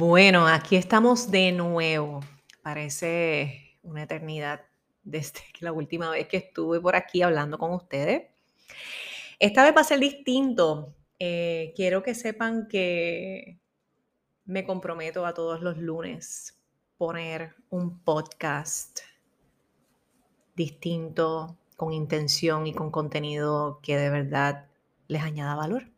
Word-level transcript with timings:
Bueno, 0.00 0.46
aquí 0.46 0.76
estamos 0.76 1.30
de 1.30 1.52
nuevo. 1.52 2.20
Parece 2.62 3.76
una 3.82 4.04
eternidad 4.04 4.62
desde 5.02 5.40
la 5.60 5.72
última 5.72 6.10
vez 6.10 6.26
que 6.26 6.38
estuve 6.38 6.80
por 6.80 6.96
aquí 6.96 7.20
hablando 7.20 7.58
con 7.58 7.72
ustedes. 7.72 8.22
Esta 9.38 9.62
vez 9.62 9.76
va 9.76 9.82
a 9.82 9.84
ser 9.84 10.00
distinto. 10.00 10.94
Eh, 11.18 11.74
quiero 11.76 12.02
que 12.02 12.14
sepan 12.14 12.66
que 12.66 13.58
me 14.46 14.64
comprometo 14.64 15.26
a 15.26 15.34
todos 15.34 15.60
los 15.60 15.76
lunes 15.76 16.58
poner 16.96 17.54
un 17.68 18.02
podcast 18.02 19.00
distinto, 20.56 21.58
con 21.76 21.92
intención 21.92 22.66
y 22.66 22.72
con 22.72 22.90
contenido 22.90 23.80
que 23.82 23.98
de 23.98 24.08
verdad 24.08 24.64
les 25.08 25.22
añada 25.22 25.56
valor. 25.56 25.90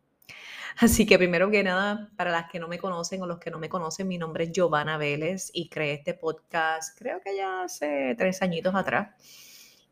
Así 0.77 1.05
que 1.05 1.17
primero 1.17 1.51
que 1.51 1.63
nada, 1.63 2.09
para 2.15 2.31
las 2.31 2.49
que 2.51 2.59
no 2.59 2.67
me 2.67 2.79
conocen 2.79 3.21
o 3.21 3.27
los 3.27 3.39
que 3.39 3.51
no 3.51 3.59
me 3.59 3.69
conocen, 3.69 4.07
mi 4.07 4.17
nombre 4.17 4.45
es 4.45 4.51
Giovanna 4.51 4.97
Vélez 4.97 5.51
y 5.53 5.69
creé 5.69 5.93
este 5.93 6.13
podcast 6.13 6.97
creo 6.97 7.21
que 7.21 7.35
ya 7.35 7.63
hace 7.63 8.15
tres 8.17 8.41
añitos 8.41 8.73
atrás. 8.75 9.09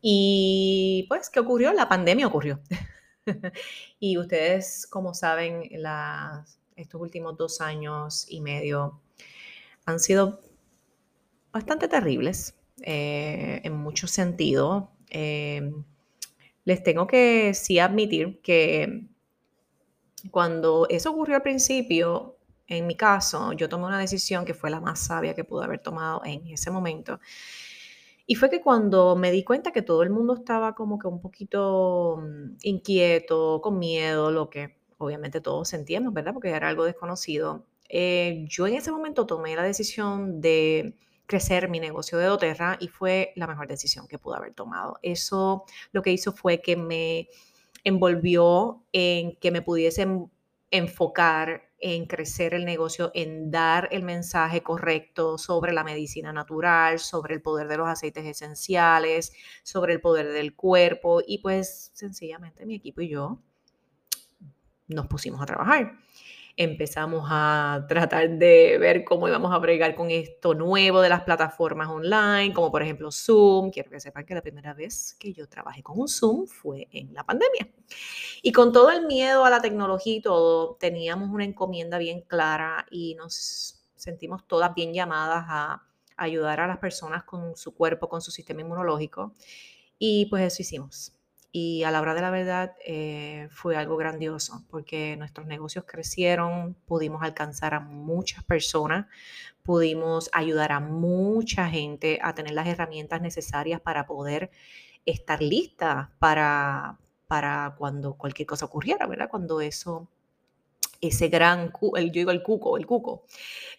Y 0.00 1.06
pues, 1.08 1.30
¿qué 1.30 1.40
ocurrió? 1.40 1.72
La 1.72 1.88
pandemia 1.88 2.26
ocurrió. 2.26 2.60
y 4.00 4.18
ustedes, 4.18 4.86
como 4.88 5.14
saben, 5.14 5.70
estos 6.74 7.00
últimos 7.00 7.36
dos 7.36 7.60
años 7.60 8.26
y 8.28 8.40
medio 8.40 9.00
han 9.86 10.00
sido 10.00 10.40
bastante 11.52 11.86
terribles 11.86 12.56
eh, 12.82 13.60
en 13.62 13.74
muchos 13.74 14.10
sentidos. 14.10 14.84
Eh, 15.10 15.72
les 16.64 16.82
tengo 16.82 17.06
que 17.06 17.54
sí 17.54 17.78
admitir 17.78 18.40
que 18.40 19.06
cuando 20.30 20.86
eso 20.88 21.10
ocurrió 21.10 21.36
al 21.36 21.42
principio, 21.42 22.36
en 22.66 22.86
mi 22.86 22.96
caso, 22.96 23.52
yo 23.52 23.68
tomé 23.68 23.86
una 23.86 23.98
decisión 23.98 24.44
que 24.44 24.54
fue 24.54 24.70
la 24.70 24.80
más 24.80 25.00
sabia 25.00 25.34
que 25.34 25.44
pude 25.44 25.64
haber 25.64 25.80
tomado 25.80 26.22
en 26.24 26.46
ese 26.46 26.70
momento. 26.70 27.20
Y 28.26 28.34
fue 28.36 28.48
que 28.48 28.60
cuando 28.60 29.16
me 29.16 29.30
di 29.30 29.44
cuenta 29.44 29.72
que 29.72 29.82
todo 29.82 30.02
el 30.02 30.10
mundo 30.10 30.34
estaba 30.34 30.74
como 30.74 30.98
que 30.98 31.08
un 31.08 31.20
poquito 31.20 32.18
mm, 32.22 32.56
inquieto, 32.62 33.60
con 33.60 33.78
miedo, 33.78 34.30
lo 34.30 34.48
que 34.48 34.76
obviamente 34.98 35.40
todos 35.40 35.68
sentíamos, 35.68 36.14
¿verdad? 36.14 36.32
Porque 36.32 36.50
era 36.50 36.68
algo 36.68 36.84
desconocido. 36.84 37.66
Eh, 37.88 38.44
yo 38.48 38.66
en 38.66 38.74
ese 38.74 38.92
momento 38.92 39.26
tomé 39.26 39.56
la 39.56 39.64
decisión 39.64 40.40
de 40.40 40.96
crecer 41.26 41.68
mi 41.68 41.80
negocio 41.80 42.18
de 42.18 42.26
doTERRA 42.26 42.78
y 42.80 42.88
fue 42.88 43.32
la 43.36 43.46
mejor 43.46 43.66
decisión 43.66 44.06
que 44.06 44.18
pude 44.18 44.36
haber 44.36 44.54
tomado. 44.54 44.98
Eso 45.02 45.64
lo 45.92 46.02
que 46.02 46.12
hizo 46.12 46.32
fue 46.32 46.60
que 46.62 46.76
me 46.76 47.28
envolvió 47.84 48.84
en 48.92 49.36
que 49.36 49.50
me 49.50 49.62
pudiesen 49.62 50.30
enfocar 50.70 51.70
en 51.78 52.06
crecer 52.06 52.54
el 52.54 52.64
negocio, 52.64 53.10
en 53.12 53.50
dar 53.50 53.88
el 53.90 54.04
mensaje 54.04 54.62
correcto 54.62 55.36
sobre 55.36 55.72
la 55.72 55.82
medicina 55.82 56.32
natural, 56.32 57.00
sobre 57.00 57.34
el 57.34 57.42
poder 57.42 57.66
de 57.66 57.76
los 57.76 57.88
aceites 57.88 58.24
esenciales, 58.24 59.32
sobre 59.64 59.92
el 59.92 60.00
poder 60.00 60.28
del 60.28 60.54
cuerpo 60.54 61.20
y 61.26 61.38
pues 61.38 61.90
sencillamente 61.92 62.64
mi 62.66 62.76
equipo 62.76 63.00
y 63.00 63.08
yo 63.08 63.42
nos 64.86 65.08
pusimos 65.08 65.42
a 65.42 65.46
trabajar 65.46 65.98
empezamos 66.56 67.26
a 67.30 67.84
tratar 67.88 68.30
de 68.30 68.78
ver 68.78 69.04
cómo 69.04 69.28
íbamos 69.28 69.52
a 69.52 69.58
bregar 69.58 69.94
con 69.94 70.10
esto 70.10 70.54
nuevo 70.54 71.00
de 71.00 71.08
las 71.08 71.22
plataformas 71.22 71.88
online, 71.88 72.52
como 72.52 72.70
por 72.70 72.82
ejemplo 72.82 73.10
Zoom. 73.10 73.70
Quiero 73.70 73.90
que 73.90 74.00
sepan 74.00 74.24
que 74.24 74.34
la 74.34 74.42
primera 74.42 74.74
vez 74.74 75.16
que 75.18 75.32
yo 75.32 75.48
trabajé 75.48 75.82
con 75.82 75.98
un 75.98 76.08
Zoom 76.08 76.46
fue 76.46 76.88
en 76.92 77.14
la 77.14 77.24
pandemia. 77.24 77.68
Y 78.42 78.52
con 78.52 78.72
todo 78.72 78.90
el 78.90 79.06
miedo 79.06 79.44
a 79.44 79.50
la 79.50 79.60
tecnología 79.60 80.16
y 80.16 80.20
todo, 80.20 80.76
teníamos 80.76 81.30
una 81.30 81.44
encomienda 81.44 81.98
bien 81.98 82.22
clara 82.22 82.86
y 82.90 83.14
nos 83.14 83.84
sentimos 83.94 84.46
todas 84.46 84.74
bien 84.74 84.92
llamadas 84.92 85.44
a 85.48 85.82
ayudar 86.16 86.60
a 86.60 86.66
las 86.66 86.78
personas 86.78 87.24
con 87.24 87.56
su 87.56 87.74
cuerpo, 87.74 88.08
con 88.08 88.20
su 88.20 88.30
sistema 88.30 88.60
inmunológico. 88.60 89.32
Y 89.98 90.26
pues 90.26 90.42
eso 90.44 90.62
hicimos 90.62 91.12
y 91.52 91.84
a 91.84 91.90
la 91.90 92.00
hora 92.00 92.14
de 92.14 92.22
la 92.22 92.30
verdad 92.30 92.74
eh, 92.84 93.46
fue 93.50 93.76
algo 93.76 93.98
grandioso 93.98 94.64
porque 94.70 95.16
nuestros 95.18 95.46
negocios 95.46 95.84
crecieron, 95.86 96.74
pudimos 96.86 97.22
alcanzar 97.22 97.74
a 97.74 97.80
muchas 97.80 98.42
personas, 98.42 99.06
pudimos 99.62 100.30
ayudar 100.32 100.72
a 100.72 100.80
mucha 100.80 101.68
gente 101.68 102.18
a 102.22 102.34
tener 102.34 102.54
las 102.54 102.66
herramientas 102.66 103.20
necesarias 103.20 103.82
para 103.82 104.06
poder 104.06 104.50
estar 105.04 105.42
lista 105.42 106.10
para, 106.18 106.98
para 107.26 107.74
cuando 107.76 108.14
cualquier 108.14 108.46
cosa 108.46 108.64
ocurriera, 108.64 109.06
¿verdad? 109.06 109.28
Cuando 109.28 109.60
eso 109.60 110.08
ese 111.02 111.28
gran, 111.28 111.72
el, 111.96 112.06
yo 112.06 112.20
digo 112.20 112.30
el 112.30 112.42
cuco, 112.42 112.78
el 112.78 112.86
cuco. 112.86 113.26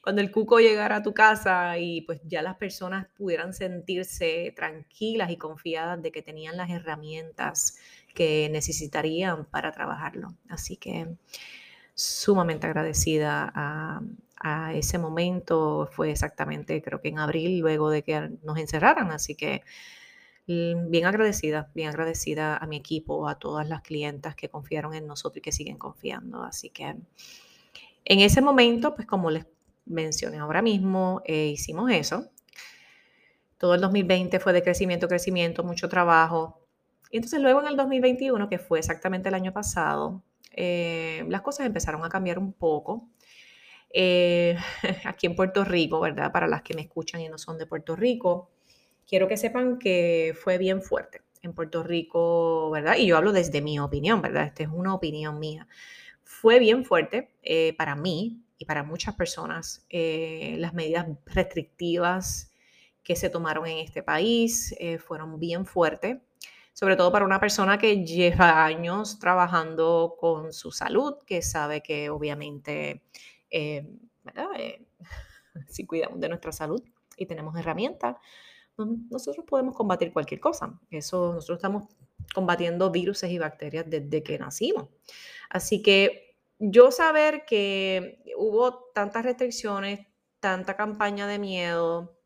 Cuando 0.02 0.22
el 0.22 0.30
cuco 0.32 0.60
llegara 0.60 0.98
a 0.98 1.04
tu 1.04 1.14
casa 1.14 1.78
y 1.80 2.02
pues 2.02 2.20
ya 2.26 2.42
las 2.42 2.58
personas 2.58 3.08
pudieran 3.18 3.54
sentirse 3.54 4.54
tranquilas 4.56 5.32
y 5.32 5.38
confiadas 5.38 6.02
de 6.02 6.12
que 6.12 6.22
tenían 6.22 6.58
las 6.58 6.70
herramientas 6.70 7.78
que 8.14 8.50
necesitarían 8.52 9.46
para 9.46 9.72
trabajarlo. 9.72 10.36
Así 10.50 10.76
que 10.76 11.16
sumamente 11.96 12.68
agradecida 12.68 13.52
a, 13.56 14.02
a 14.44 14.74
ese 14.74 14.98
momento. 14.98 15.90
Fue 15.92 16.12
exactamente, 16.12 16.82
creo 16.82 17.02
que 17.02 17.08
en 17.08 17.20
abril, 17.20 17.60
luego 17.60 17.90
de 17.90 18.04
que 18.04 18.32
nos 18.44 18.58
encerraran. 18.58 19.12
Así 19.12 19.36
que 19.36 19.64
bien 20.46 21.06
agradecida, 21.06 21.72
bien 21.74 21.90
agradecida 21.90 22.58
a 22.58 22.68
mi 22.68 22.78
equipo, 22.78 23.28
a 23.28 23.40
todas 23.40 23.68
las 23.68 23.82
clientas 23.82 24.36
que 24.36 24.50
confiaron 24.50 24.94
en 24.94 25.08
nosotros 25.08 25.38
y 25.38 25.42
que 25.42 25.52
siguen 25.52 25.78
confiando. 25.78 26.44
Así 26.44 26.70
que 26.70 26.96
en 28.06 28.20
ese 28.20 28.42
momento, 28.42 28.96
pues 28.96 29.08
como 29.08 29.32
les 29.32 29.46
mencioné 29.86 30.40
ahora 30.40 30.62
mismo, 30.62 31.22
eh, 31.26 31.48
hicimos 31.48 31.92
eso. 31.92 32.30
Todo 33.58 33.76
el 33.76 33.82
2020 33.82 34.40
fue 34.40 34.52
de 34.52 34.62
crecimiento, 34.62 35.08
crecimiento, 35.08 35.64
mucho 35.64 35.88
trabajo. 35.88 36.60
Y 37.12 37.18
entonces 37.18 37.40
luego 37.40 37.62
en 37.62 37.68
el 37.68 37.78
2021, 37.78 38.50
que 38.50 38.60
fue 38.60 38.80
exactamente 38.80 39.30
el 39.30 39.36
año 39.36 39.54
pasado, 39.54 40.24
eh, 40.52 41.26
las 41.30 41.42
cosas 41.42 41.66
empezaron 41.66 42.04
a 42.04 42.10
cambiar 42.10 42.40
un 42.40 42.52
poco. 42.52 43.08
Eh, 43.94 44.58
aquí 45.06 45.28
en 45.28 45.36
Puerto 45.36 45.64
Rico, 45.64 46.00
¿verdad? 46.02 46.32
Para 46.32 46.48
las 46.48 46.62
que 46.64 46.74
me 46.74 46.82
escuchan 46.82 47.22
y 47.22 47.30
no 47.30 47.38
son 47.38 47.58
de 47.58 47.66
Puerto 47.66 47.96
Rico, 47.96 48.50
quiero 49.14 49.28
que 49.28 49.38
sepan 49.38 49.78
que 49.78 50.36
fue 50.42 50.58
bien 50.58 50.82
fuerte 50.82 51.22
en 51.44 51.54
Puerto 51.54 51.84
Rico, 51.84 52.72
¿verdad? 52.72 52.96
Y 52.98 53.06
yo 53.06 53.16
hablo 53.16 53.32
desde 53.32 53.62
mi 53.62 53.78
opinión, 53.78 54.24
¿verdad? 54.24 54.46
Esta 54.46 54.64
es 54.64 54.70
una 54.74 54.92
opinión 54.96 55.38
mía. 55.38 55.68
Fue 56.24 56.58
bien 56.58 56.84
fuerte 56.84 57.30
eh, 57.44 57.76
para 57.78 57.96
mí 57.96 58.42
y 58.58 58.66
para 58.66 58.82
muchas 58.82 59.14
personas 59.14 59.86
eh, 59.92 60.56
las 60.58 60.74
medidas 60.74 61.06
restrictivas 61.28 62.52
que 63.04 63.16
se 63.16 63.30
tomaron 63.30 63.68
en 63.68 63.78
este 63.78 64.02
país 64.02 64.74
eh, 64.80 64.98
fueron 64.98 65.40
bien 65.40 65.68
fuertes, 65.68 66.18
sobre 66.74 66.96
todo 66.96 67.12
para 67.12 67.24
una 67.24 67.40
persona 67.40 67.78
que 67.78 68.04
lleva 68.04 68.66
años 68.66 69.20
trabajando 69.20 70.16
con 70.20 70.52
su 70.54 70.72
salud, 70.72 71.18
que 71.28 71.44
sabe 71.44 71.84
que 71.84 72.10
obviamente, 72.10 73.04
¿verdad? 74.24 74.48
si 75.68 75.86
cuidamos 75.86 76.20
de 76.20 76.30
nuestra 76.30 76.52
salud 76.52 76.82
y 77.16 77.28
tenemos 77.28 77.56
herramientas, 77.56 78.16
nosotros 78.78 79.46
podemos 79.48 79.76
combatir 79.76 80.12
cualquier 80.12 80.40
cosa. 80.40 80.80
Eso, 80.90 81.34
nosotros 81.34 81.58
estamos 81.58 81.86
combatiendo 82.34 82.92
virus 82.92 83.24
y 83.24 83.38
bacterias 83.38 83.86
desde 83.88 84.24
que 84.24 84.38
nacimos. 84.40 84.90
Así 85.50 85.82
que 85.82 86.38
yo 86.60 86.92
saber 86.92 87.46
que 87.46 88.24
hubo 88.38 88.92
tantas 88.94 89.24
restricciones, 89.24 90.08
tanta 90.40 90.76
campaña 90.76 91.28
de 91.28 91.40
miedo, 91.40 92.18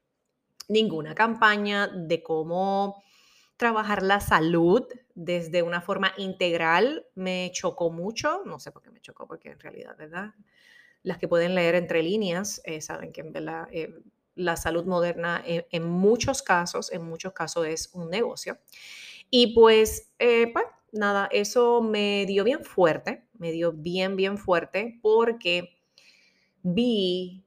ninguna 0.67 1.15
campaña 1.15 1.87
de 1.87 2.23
cómo 2.23 3.03
trabajar 3.57 4.03
la 4.03 4.19
salud 4.19 4.83
desde 5.15 5.63
una 5.63 5.81
forma 5.81 6.13
integral 6.17 7.05
me 7.15 7.49
chocó 7.53 7.89
mucho. 7.89 8.43
No 8.45 8.59
sé 8.59 8.71
por 8.71 8.83
qué 8.83 8.91
me 8.91 9.01
chocó, 9.01 9.27
porque 9.27 9.49
en 9.49 9.59
realidad, 9.59 9.97
¿verdad? 9.97 10.33
Las 11.01 11.17
que 11.17 11.27
pueden 11.27 11.55
leer 11.55 11.75
entre 11.75 12.03
líneas 12.03 12.61
eh, 12.65 12.81
saben 12.81 13.11
que 13.11 13.21
en 13.21 13.33
verdad 13.33 13.67
eh, 13.71 13.93
la 14.37 14.55
salud 14.55 14.85
moderna 14.85 15.43
en, 15.45 15.83
muchos 15.83 16.41
casos, 16.41 16.91
en 16.91 17.03
muchos 17.03 17.33
casos 17.33 17.67
es 17.67 17.89
un 17.93 18.09
negocio. 18.09 18.59
Y 19.29 19.53
pues, 19.53 20.13
pues, 20.17 20.65
nada, 20.91 21.27
eso 21.31 21.81
me 21.81 22.25
dio 22.25 22.43
bien 22.43 22.63
fuerte, 22.63 23.27
me 23.33 23.51
dio 23.51 23.73
bien, 23.73 24.15
bien 24.15 24.37
fuerte 24.37 24.99
porque 25.01 25.77
vi, 26.63 27.43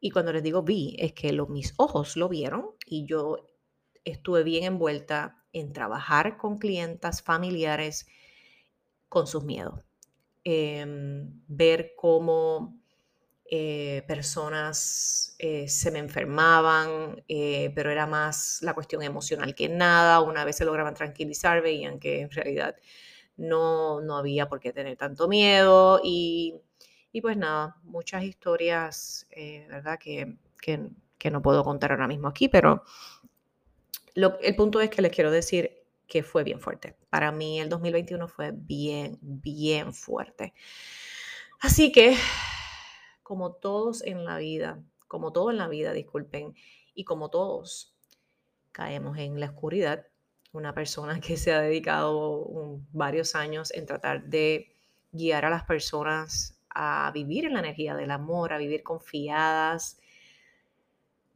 y 0.00 0.10
cuando 0.10 0.32
les 0.32 0.42
digo 0.42 0.62
vi, 0.62 0.96
es 0.98 1.12
que 1.12 1.32
mis 1.48 1.74
ojos 1.76 2.16
lo 2.16 2.28
vieron 2.28 2.70
y 2.86 3.06
yo 3.06 3.36
estuve 4.04 4.42
bien 4.42 4.64
envuelta 4.64 5.44
en 5.52 5.72
trabajar 5.72 6.36
con 6.36 6.58
clientas 6.58 7.22
familiares 7.22 8.06
con 9.08 9.26
sus 9.26 9.44
miedos. 9.44 9.84
Em, 10.44 11.40
ver 11.46 11.92
cómo 11.96 12.81
eh, 13.54 14.02
personas 14.06 15.36
eh, 15.38 15.68
se 15.68 15.90
me 15.90 15.98
enfermaban, 15.98 17.22
eh, 17.28 17.70
pero 17.74 17.90
era 17.90 18.06
más 18.06 18.60
la 18.62 18.72
cuestión 18.72 19.02
emocional 19.02 19.54
que 19.54 19.68
nada. 19.68 20.22
Una 20.22 20.46
vez 20.46 20.56
se 20.56 20.64
lograban 20.64 20.94
tranquilizar, 20.94 21.60
veían 21.60 21.98
que 21.98 22.22
en 22.22 22.30
realidad 22.30 22.76
no, 23.36 24.00
no 24.00 24.16
había 24.16 24.48
por 24.48 24.58
qué 24.58 24.72
tener 24.72 24.96
tanto 24.96 25.28
miedo 25.28 26.00
y, 26.02 26.62
Y 27.12 27.20
pues 27.20 27.36
nada, 27.36 27.76
muchas 27.84 28.24
historias, 28.24 29.26
¿verdad? 29.68 29.98
Que, 29.98 30.38
que, 30.58 31.30
no 31.30 31.42
puedo 31.42 31.62
contar 31.62 31.90
ahora 31.92 32.08
mismo 32.08 32.28
aquí, 32.28 32.48
pero 32.48 32.84
el 34.14 34.56
punto 34.56 34.80
es 34.80 34.88
que 34.88 35.02
les 35.02 35.12
quiero 35.12 35.30
decir 35.30 35.84
que 36.06 36.22
fue 36.22 36.42
bien 36.42 36.58
fuerte. 36.58 36.96
Para 37.10 37.32
mí 37.32 37.60
el 37.60 37.68
2021 37.68 38.28
fue 38.28 38.52
bien, 38.54 39.18
bien 39.20 39.92
fuerte. 39.92 40.54
Así 41.60 41.92
que, 41.92 42.16
como 43.22 43.52
todos 43.52 44.02
en 44.02 44.24
la 44.24 44.38
vida, 44.38 44.82
como 45.08 45.32
todo 45.32 45.50
en 45.50 45.58
la 45.58 45.68
vida, 45.68 45.92
disculpen, 45.92 46.54
y 46.94 47.04
como 47.04 47.30
todos 47.30 47.94
caemos 48.72 49.18
en 49.18 49.38
la 49.40 49.46
oscuridad, 49.46 50.06
una 50.52 50.74
persona 50.74 51.20
que 51.20 51.36
se 51.36 51.52
ha 51.52 51.60
dedicado 51.60 52.80
varios 52.92 53.34
años 53.34 53.72
en 53.72 53.86
tratar 53.86 54.24
de 54.24 54.74
guiar 55.12 55.44
a 55.44 55.50
las 55.50 55.64
personas 55.64 56.58
a 56.70 57.10
vivir 57.12 57.44
en 57.44 57.54
la 57.54 57.60
energía 57.60 57.94
del 57.94 58.10
amor, 58.10 58.52
a 58.52 58.58
vivir 58.58 58.82
confiadas, 58.82 59.98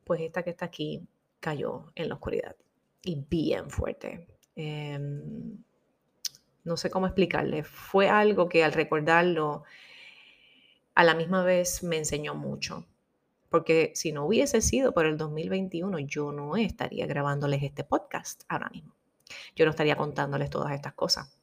pues 0.04 0.20
esta 0.20 0.42
que 0.42 0.50
está 0.50 0.66
aquí 0.66 1.06
cayó 1.40 1.92
en 1.94 2.08
la 2.08 2.14
oscuridad 2.14 2.56
y 3.02 3.24
bien 3.28 3.70
fuerte. 3.70 4.26
Em, 4.54 5.58
no 6.64 6.76
sé 6.76 6.90
cómo 6.90 7.06
explicarle. 7.06 7.62
Fue 7.64 8.08
algo 8.08 8.48
que 8.48 8.64
al 8.64 8.72
recordarlo, 8.72 9.64
a 10.96 11.04
la 11.04 11.14
misma 11.14 11.44
vez 11.44 11.82
me 11.82 11.98
enseñó 11.98 12.34
mucho. 12.34 12.86
Porque 13.50 13.92
si 13.94 14.12
no 14.12 14.24
hubiese 14.24 14.60
sido 14.62 14.92
por 14.92 15.06
el 15.06 15.18
2021, 15.18 16.00
yo 16.00 16.32
no 16.32 16.56
estaría 16.56 17.06
grabándoles 17.06 17.62
este 17.62 17.84
podcast 17.84 18.42
ahora 18.48 18.70
mismo. 18.70 18.96
Yo 19.54 19.66
no 19.66 19.70
estaría 19.70 19.94
contándoles 19.94 20.50
todas 20.50 20.72
estas 20.72 20.94
cosas. 20.94 21.38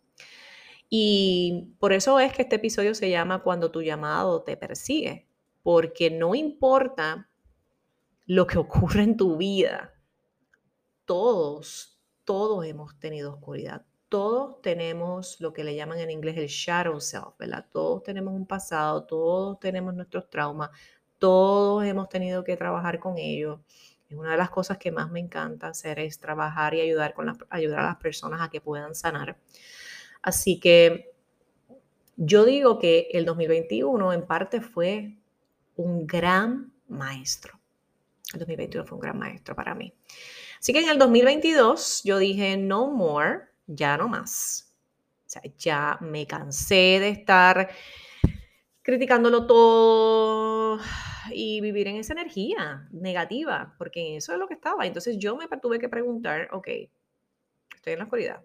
Y 0.89 1.75
por 1.79 1.93
eso 1.93 2.19
es 2.19 2.33
que 2.33 2.41
este 2.41 2.55
episodio 2.55 2.95
se 2.95 3.09
llama 3.09 3.43
Cuando 3.43 3.71
tu 3.71 3.83
llamado 3.83 4.41
te 4.41 4.57
persigue, 4.57 5.27
porque 5.61 6.09
no 6.09 6.33
importa 6.33 7.29
lo 8.25 8.47
que 8.47 8.57
ocurre 8.57 9.03
en 9.03 9.17
tu 9.17 9.37
vida, 9.37 9.93
todos, 11.05 12.01
todos 12.23 12.65
hemos 12.65 12.99
tenido 12.99 13.33
oscuridad, 13.33 13.85
todos 14.13 14.61
tenemos 14.61 15.41
lo 15.41 15.53
que 15.53 15.63
le 15.63 15.73
llaman 15.73 15.97
en 15.97 16.11
inglés 16.11 16.37
el 16.37 16.45
shadow 16.45 17.01
self, 17.01 17.35
¿verdad? 17.39 17.65
Todos 17.71 18.03
tenemos 18.03 18.35
un 18.35 18.45
pasado, 18.45 19.05
todos 19.05 19.59
tenemos 19.59 19.91
nuestros 19.95 20.29
traumas, 20.29 20.69
todos 21.17 21.83
hemos 21.83 22.09
tenido 22.09 22.43
que 22.43 22.55
trabajar 22.55 22.99
con 22.99 23.17
ellos. 23.17 23.61
Es 24.07 24.15
una 24.15 24.33
de 24.33 24.37
las 24.37 24.51
cosas 24.51 24.77
que 24.77 24.91
más 24.91 25.09
me 25.09 25.19
encanta 25.19 25.69
hacer 25.69 25.97
es 25.97 26.19
trabajar 26.19 26.75
y 26.75 26.81
ayudar, 26.81 27.15
con 27.15 27.35
ayudar 27.49 27.79
a 27.79 27.85
las 27.85 27.95
personas 27.95 28.39
a 28.39 28.51
que 28.51 28.61
puedan 28.61 28.93
sanar. 28.93 29.35
Así 30.21 30.59
que 30.59 31.15
yo 32.15 32.45
digo 32.45 32.77
que 32.77 33.07
el 33.13 33.25
2021 33.25 34.13
en 34.13 34.27
parte 34.27 34.61
fue 34.61 35.17
un 35.75 36.05
gran 36.05 36.71
maestro. 36.87 37.59
El 38.31 38.41
2021 38.41 38.85
fue 38.85 38.95
un 38.95 39.01
gran 39.01 39.17
maestro 39.17 39.55
para 39.55 39.73
mí. 39.73 39.91
Así 40.59 40.71
que 40.71 40.81
en 40.81 40.89
el 40.89 40.99
2022 40.99 42.03
yo 42.03 42.19
dije, 42.19 42.57
no 42.57 42.91
more, 42.91 43.51
ya 43.67 43.97
no 43.97 44.07
más. 44.07 44.73
O 45.25 45.29
sea, 45.29 45.41
ya 45.57 45.97
me 46.01 46.27
cansé 46.27 46.99
de 46.99 47.09
estar 47.09 47.69
criticándolo 48.81 49.47
todo 49.47 50.79
y 51.31 51.61
vivir 51.61 51.87
en 51.87 51.95
esa 51.95 52.13
energía 52.13 52.87
negativa, 52.91 53.73
porque 53.77 54.17
eso 54.17 54.33
es 54.33 54.39
lo 54.39 54.47
que 54.47 54.53
estaba. 54.53 54.85
Entonces 54.85 55.17
yo 55.17 55.35
me 55.35 55.47
tuve 55.47 55.79
que 55.79 55.89
preguntar, 55.89 56.49
ok, 56.51 56.67
estoy 57.75 57.93
en 57.93 57.99
la 57.99 58.05
oscuridad, 58.05 58.43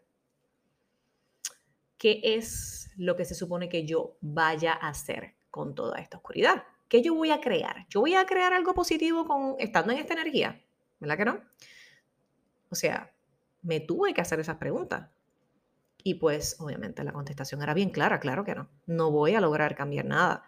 ¿qué 1.99 2.21
es 2.23 2.91
lo 2.97 3.17
que 3.17 3.25
se 3.25 3.35
supone 3.35 3.69
que 3.69 3.85
yo 3.85 4.17
vaya 4.21 4.73
a 4.73 4.89
hacer 4.89 5.35
con 5.51 5.75
toda 5.75 5.99
esta 5.99 6.17
oscuridad? 6.19 6.65
¿Qué 6.89 7.03
yo 7.03 7.15
voy 7.15 7.33
a 7.33 7.41
crear? 7.41 7.87
¿Yo 7.91 8.01
voy 8.01 8.15
a 8.15 8.25
crear 8.25 8.53
algo 8.53 8.73
positivo 8.73 9.27
con 9.27 9.57
estando 9.59 9.93
en 9.93 9.99
esta 9.99 10.15
energía? 10.15 10.63
¿Verdad 11.01 11.17
que 11.19 11.25
no? 11.25 11.41
O 12.71 12.75
sea, 12.75 13.13
me 13.63 13.81
tuve 13.81 14.15
que 14.15 14.21
hacer 14.21 14.41
esas 14.41 14.57
preguntas. 14.57 15.09
Y 16.05 16.15
pues 16.15 16.57
obviamente 16.61 17.05
la 17.05 17.13
contestación 17.13 17.63
era 17.63 17.75
bien 17.75 17.91
clara, 17.91 18.21
claro 18.21 18.45
que 18.45 18.55
no. 18.55 18.69
No 18.87 19.11
voy 19.11 19.35
a 19.35 19.41
lograr 19.41 19.75
cambiar 19.75 20.05
nada. 20.05 20.45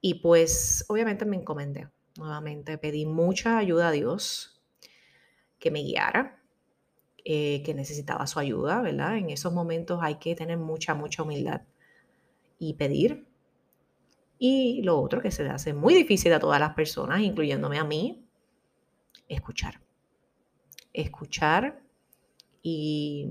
Y 0.00 0.14
pues 0.14 0.84
obviamente 0.88 1.24
me 1.24 1.36
encomendé. 1.36 1.88
Nuevamente 2.16 2.78
pedí 2.78 3.06
mucha 3.06 3.58
ayuda 3.58 3.88
a 3.88 3.92
Dios 3.92 4.60
que 5.58 5.70
me 5.70 5.82
guiara, 5.82 6.40
eh, 7.24 7.62
que 7.64 7.74
necesitaba 7.74 8.26
su 8.26 8.38
ayuda, 8.38 8.80
¿verdad? 8.80 9.16
En 9.16 9.30
esos 9.30 9.52
momentos 9.52 10.00
hay 10.02 10.16
que 10.16 10.34
tener 10.34 10.58
mucha, 10.58 10.94
mucha 10.94 11.22
humildad 11.22 11.62
y 12.58 12.74
pedir. 12.74 13.26
Y 14.38 14.82
lo 14.82 15.00
otro 15.00 15.20
que 15.20 15.30
se 15.30 15.42
le 15.42 15.50
hace 15.50 15.74
muy 15.74 15.94
difícil 15.94 16.32
a 16.32 16.38
todas 16.38 16.60
las 16.60 16.74
personas, 16.74 17.20
incluyéndome 17.20 17.78
a 17.78 17.84
mí, 17.84 18.24
escuchar. 19.28 19.80
Escuchar. 21.00 21.80
Y 22.62 23.28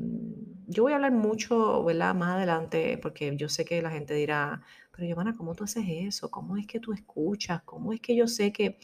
yo 0.68 0.84
voy 0.84 0.94
a 0.94 0.96
hablar 0.96 1.12
mucho, 1.12 1.84
¿verdad? 1.84 2.16
Más 2.16 2.38
adelante, 2.38 2.98
porque 3.02 3.36
yo 3.36 3.50
sé 3.50 3.66
que 3.66 3.82
la 3.82 3.92
gente 3.92 4.14
dirá, 4.14 4.62
pero 4.92 5.08
Giovanna, 5.08 5.36
¿cómo 5.36 5.54
tú 5.54 5.64
haces 5.64 5.86
eso? 5.88 6.32
¿Cómo 6.32 6.58
es 6.58 6.66
que 6.66 6.80
tú 6.80 6.94
escuchas? 6.94 7.62
¿Cómo 7.64 7.94
es 7.94 8.00
que 8.00 8.16
yo 8.16 8.28
sé 8.28 8.52
que 8.52 8.78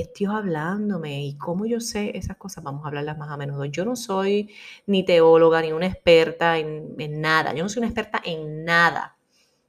es 0.00 0.12
Dios 0.12 0.34
hablándome 0.34 1.24
y 1.24 1.38
cómo 1.38 1.66
yo 1.66 1.80
sé 1.80 2.16
esas 2.16 2.36
cosas, 2.36 2.64
vamos 2.64 2.84
a 2.84 2.88
hablarlas 2.88 3.16
más 3.16 3.30
a 3.30 3.36
menudo. 3.36 3.64
Yo 3.64 3.84
no 3.84 3.96
soy 3.96 4.50
ni 4.86 5.04
teóloga 5.04 5.62
ni 5.62 5.72
una 5.72 5.86
experta 5.86 6.58
en, 6.58 6.96
nada, 7.20 7.54
yo 7.54 7.62
no 7.62 7.68
soy 7.68 7.80
una 7.80 7.88
experta 7.88 8.20
en 8.24 8.64
nada, 8.64 9.16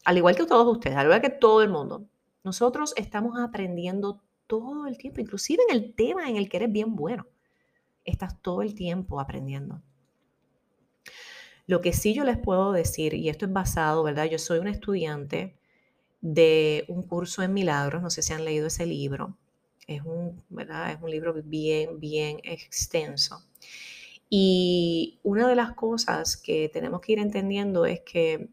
al 0.03 0.17
igual 0.17 0.35
que 0.35 0.45
todos 0.45 0.67
ustedes, 0.75 0.97
al 0.97 1.05
igual 1.05 1.21
que 1.21 1.29
todo 1.29 1.61
el 1.61 1.69
mundo. 1.69 2.07
Nosotros 2.43 2.93
estamos 2.97 3.39
aprendiendo 3.39 4.21
todo 4.47 4.87
el 4.87 4.97
tiempo, 4.97 5.21
inclusive 5.21 5.63
en 5.69 5.75
el 5.75 5.93
tema 5.93 6.29
en 6.29 6.37
el 6.37 6.49
que 6.49 6.57
eres 6.57 6.71
bien 6.71 6.95
bueno. 6.95 7.27
Estás 8.05 8.41
todo 8.41 8.61
el 8.61 8.75
tiempo 8.75 9.19
aprendiendo. 9.19 9.81
Lo 11.67 11.81
que 11.81 11.93
sí 11.93 12.13
yo 12.13 12.23
les 12.23 12.37
puedo 12.37 12.71
decir, 12.71 13.13
y 13.15 13.29
esto 13.29 13.45
es 13.45 13.53
basado, 13.53 14.03
¿verdad? 14.03 14.25
Yo 14.25 14.37
soy 14.37 14.59
una 14.59 14.71
estudiante 14.71 15.57
de 16.21 16.85
un 16.87 17.03
curso 17.03 17.41
en 17.41 17.53
milagros, 17.53 18.01
no 18.01 18.09
sé 18.09 18.21
si 18.21 18.33
han 18.33 18.45
leído 18.45 18.67
ese 18.67 18.85
libro, 18.85 19.37
es 19.87 20.01
un, 20.03 20.43
¿verdad? 20.49 20.91
es 20.91 21.01
un 21.01 21.11
libro 21.11 21.33
bien, 21.33 21.99
bien 21.99 22.39
extenso. 22.43 23.43
Y 24.29 25.19
una 25.23 25.47
de 25.47 25.55
las 25.55 25.73
cosas 25.73 26.37
que 26.37 26.69
tenemos 26.69 27.01
que 27.01 27.13
ir 27.13 27.19
entendiendo 27.19 27.85
es 27.85 28.01
que 28.01 28.49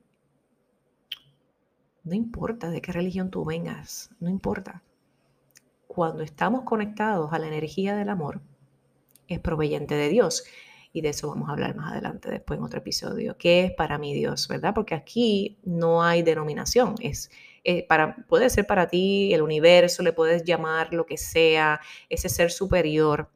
no 2.05 2.15
importa 2.15 2.69
de 2.71 2.83
qué 2.83 2.93
religión 2.93 3.31
tú 3.31 3.45
vengas, 3.45 4.11
no 4.21 4.29
importa. 4.29 4.83
Cuando 5.87 6.23
estamos 6.23 6.63
conectados 6.63 7.33
a 7.33 7.39
la 7.39 7.47
energía 7.47 7.95
del 7.97 8.09
amor, 8.09 8.43
es 9.29 9.41
proveyente 9.41 9.95
de 9.95 10.09
Dios. 10.09 10.45
Y 10.93 11.01
de 11.01 11.09
eso 11.09 11.29
vamos 11.29 11.49
a 11.49 11.53
hablar 11.53 11.75
más 11.75 11.93
adelante, 11.93 12.31
después 12.31 12.59
en 12.59 12.65
otro 12.65 12.81
episodio. 12.81 13.37
¿Qué 13.39 13.65
es 13.65 13.73
para 13.73 13.97
mí 13.99 14.13
Dios, 14.13 14.47
verdad? 14.49 14.75
Porque 14.75 14.95
aquí 14.95 15.59
no 15.65 16.03
hay 16.03 16.23
denominación, 16.23 16.97
es 17.01 17.31
eh, 17.65 17.87
para, 17.87 18.17
puede 18.29 18.51
ser 18.51 18.67
para 18.67 18.89
ti 18.89 19.33
el 19.33 19.43
universo, 19.43 20.03
le 20.03 20.13
puedes 20.13 20.45
llamar 20.45 20.93
lo 20.93 21.07
que 21.07 21.17
sea, 21.17 21.81
ese 22.09 22.29
ser 22.29 22.51
superior, 22.51 23.31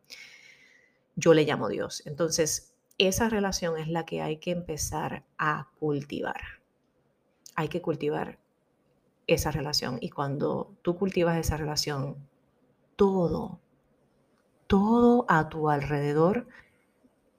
yo 1.14 1.32
le 1.32 1.44
llamo 1.44 1.68
Dios. 1.68 2.02
Entonces, 2.06 2.74
esa 2.98 3.28
relación 3.28 3.78
es 3.78 3.88
la 3.88 4.04
que 4.04 4.22
hay 4.22 4.38
que 4.38 4.50
empezar 4.50 5.24
a 5.38 5.68
cultivar. 5.78 6.40
Hay 7.54 7.68
que 7.68 7.80
cultivar 7.80 8.38
esa 9.26 9.50
relación. 9.50 9.98
Y 10.00 10.10
cuando 10.10 10.74
tú 10.82 10.96
cultivas 10.96 11.38
esa 11.38 11.56
relación, 11.56 12.16
todo, 12.96 13.60
todo 14.66 15.26
a 15.28 15.48
tu 15.48 15.68
alrededor 15.68 16.48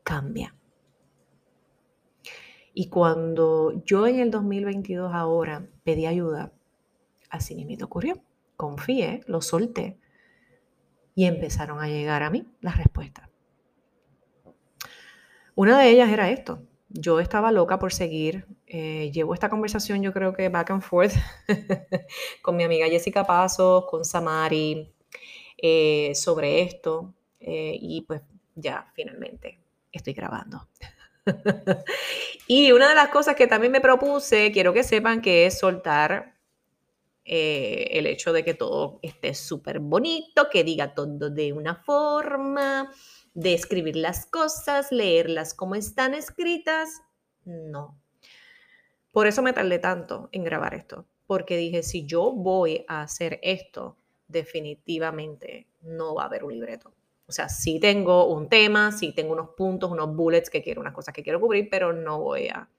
cambia. 0.04 0.56
Y 2.74 2.90
cuando 2.90 3.84
yo 3.86 4.06
en 4.08 4.20
el 4.20 4.32
2022 4.32 5.14
ahora 5.14 5.68
pedí 5.84 6.06
ayuda, 6.06 6.54
Así 7.30 7.56
mismo 7.56 7.86
ocurrió. 7.86 8.22
Confié, 8.56 9.22
lo 9.28 9.42
solté 9.42 9.98
y 11.14 11.26
empezaron 11.26 11.80
a 11.80 11.88
llegar 11.88 12.24
a 12.24 12.30
mí 12.30 12.48
las 12.62 12.78
respuestas. 12.78 13.30
Una 15.56 15.80
de 15.80 15.90
ellas 15.90 16.10
era 16.10 16.30
esto. 16.30 16.64
Yo 16.90 17.20
estaba 17.20 17.52
loca 17.52 17.80
por 17.80 17.94
seguir. 17.94 18.48
Eh, 18.66 19.12
llevo 19.12 19.34
esta 19.34 19.50
conversación, 19.50 20.02
yo 20.02 20.14
creo 20.14 20.34
que 20.34 20.50
back 20.50 20.72
and 20.72 20.82
forth, 20.82 21.14
con 22.42 22.56
mi 22.56 22.64
amiga 22.64 22.88
Jessica 22.88 23.26
Pasos, 23.26 23.86
con 23.90 24.06
Samari, 24.06 24.94
eh, 25.58 26.14
sobre 26.16 26.62
esto. 26.62 27.14
Eh, 27.40 27.78
y 27.80 28.02
pues 28.02 28.22
ya 28.56 28.92
finalmente 28.94 29.60
estoy 29.92 30.14
grabando. 30.14 30.68
y 32.48 32.72
una 32.72 32.90
de 32.90 32.96
las 32.96 33.10
cosas 33.10 33.36
que 33.36 33.48
también 33.48 33.72
me 33.72 33.82
propuse, 33.82 34.52
quiero 34.52 34.74
que 34.74 34.84
sepan 34.84 35.22
que 35.22 35.46
es 35.46 35.60
soltar 35.60 36.38
eh, 37.30 37.90
el 37.92 38.08
hecho 38.08 38.32
de 38.32 38.46
que 38.46 38.54
todo 38.54 39.00
esté 39.02 39.34
súper 39.34 39.80
bonito, 39.80 40.48
que 40.50 40.64
diga 40.64 40.96
todo 40.96 41.30
de 41.30 41.52
una 41.52 41.76
forma, 41.76 42.92
de 43.34 43.54
escribir 43.54 43.98
las 43.98 44.26
cosas, 44.26 44.92
leerlas 44.92 45.54
como 45.54 45.76
están 45.76 46.14
escritas. 46.14 47.02
No. 47.44 48.00
Por 49.12 49.28
eso 49.28 49.42
me 49.42 49.52
tardé 49.52 49.80
tanto 49.80 50.30
en 50.32 50.44
grabar 50.44 50.74
esto, 50.74 51.06
porque 51.26 51.58
dije, 51.58 51.84
si 51.84 52.06
yo 52.06 52.32
voy 52.32 52.86
a 52.88 53.02
hacer 53.02 53.40
esto, 53.44 53.98
definitivamente 54.28 55.68
no 55.82 56.16
va 56.16 56.24
a 56.24 56.26
haber 56.28 56.46
un 56.46 56.54
libreto. 56.54 56.94
O 57.28 57.32
sea, 57.32 57.50
sí 57.50 57.80
tengo 57.80 58.28
un 58.28 58.48
tema, 58.48 58.92
sí 58.92 59.12
tengo 59.14 59.34
unos 59.34 59.50
puntos, 59.50 59.92
unos 59.92 60.16
bullets 60.16 60.50
que 60.50 60.62
quiero, 60.62 60.82
unas 60.82 60.94
cosas 60.94 61.14
que 61.14 61.24
quiero 61.24 61.42
cubrir, 61.42 61.68
pero 61.70 61.92
no 61.92 62.20
voy 62.22 62.48
a, 62.48 62.70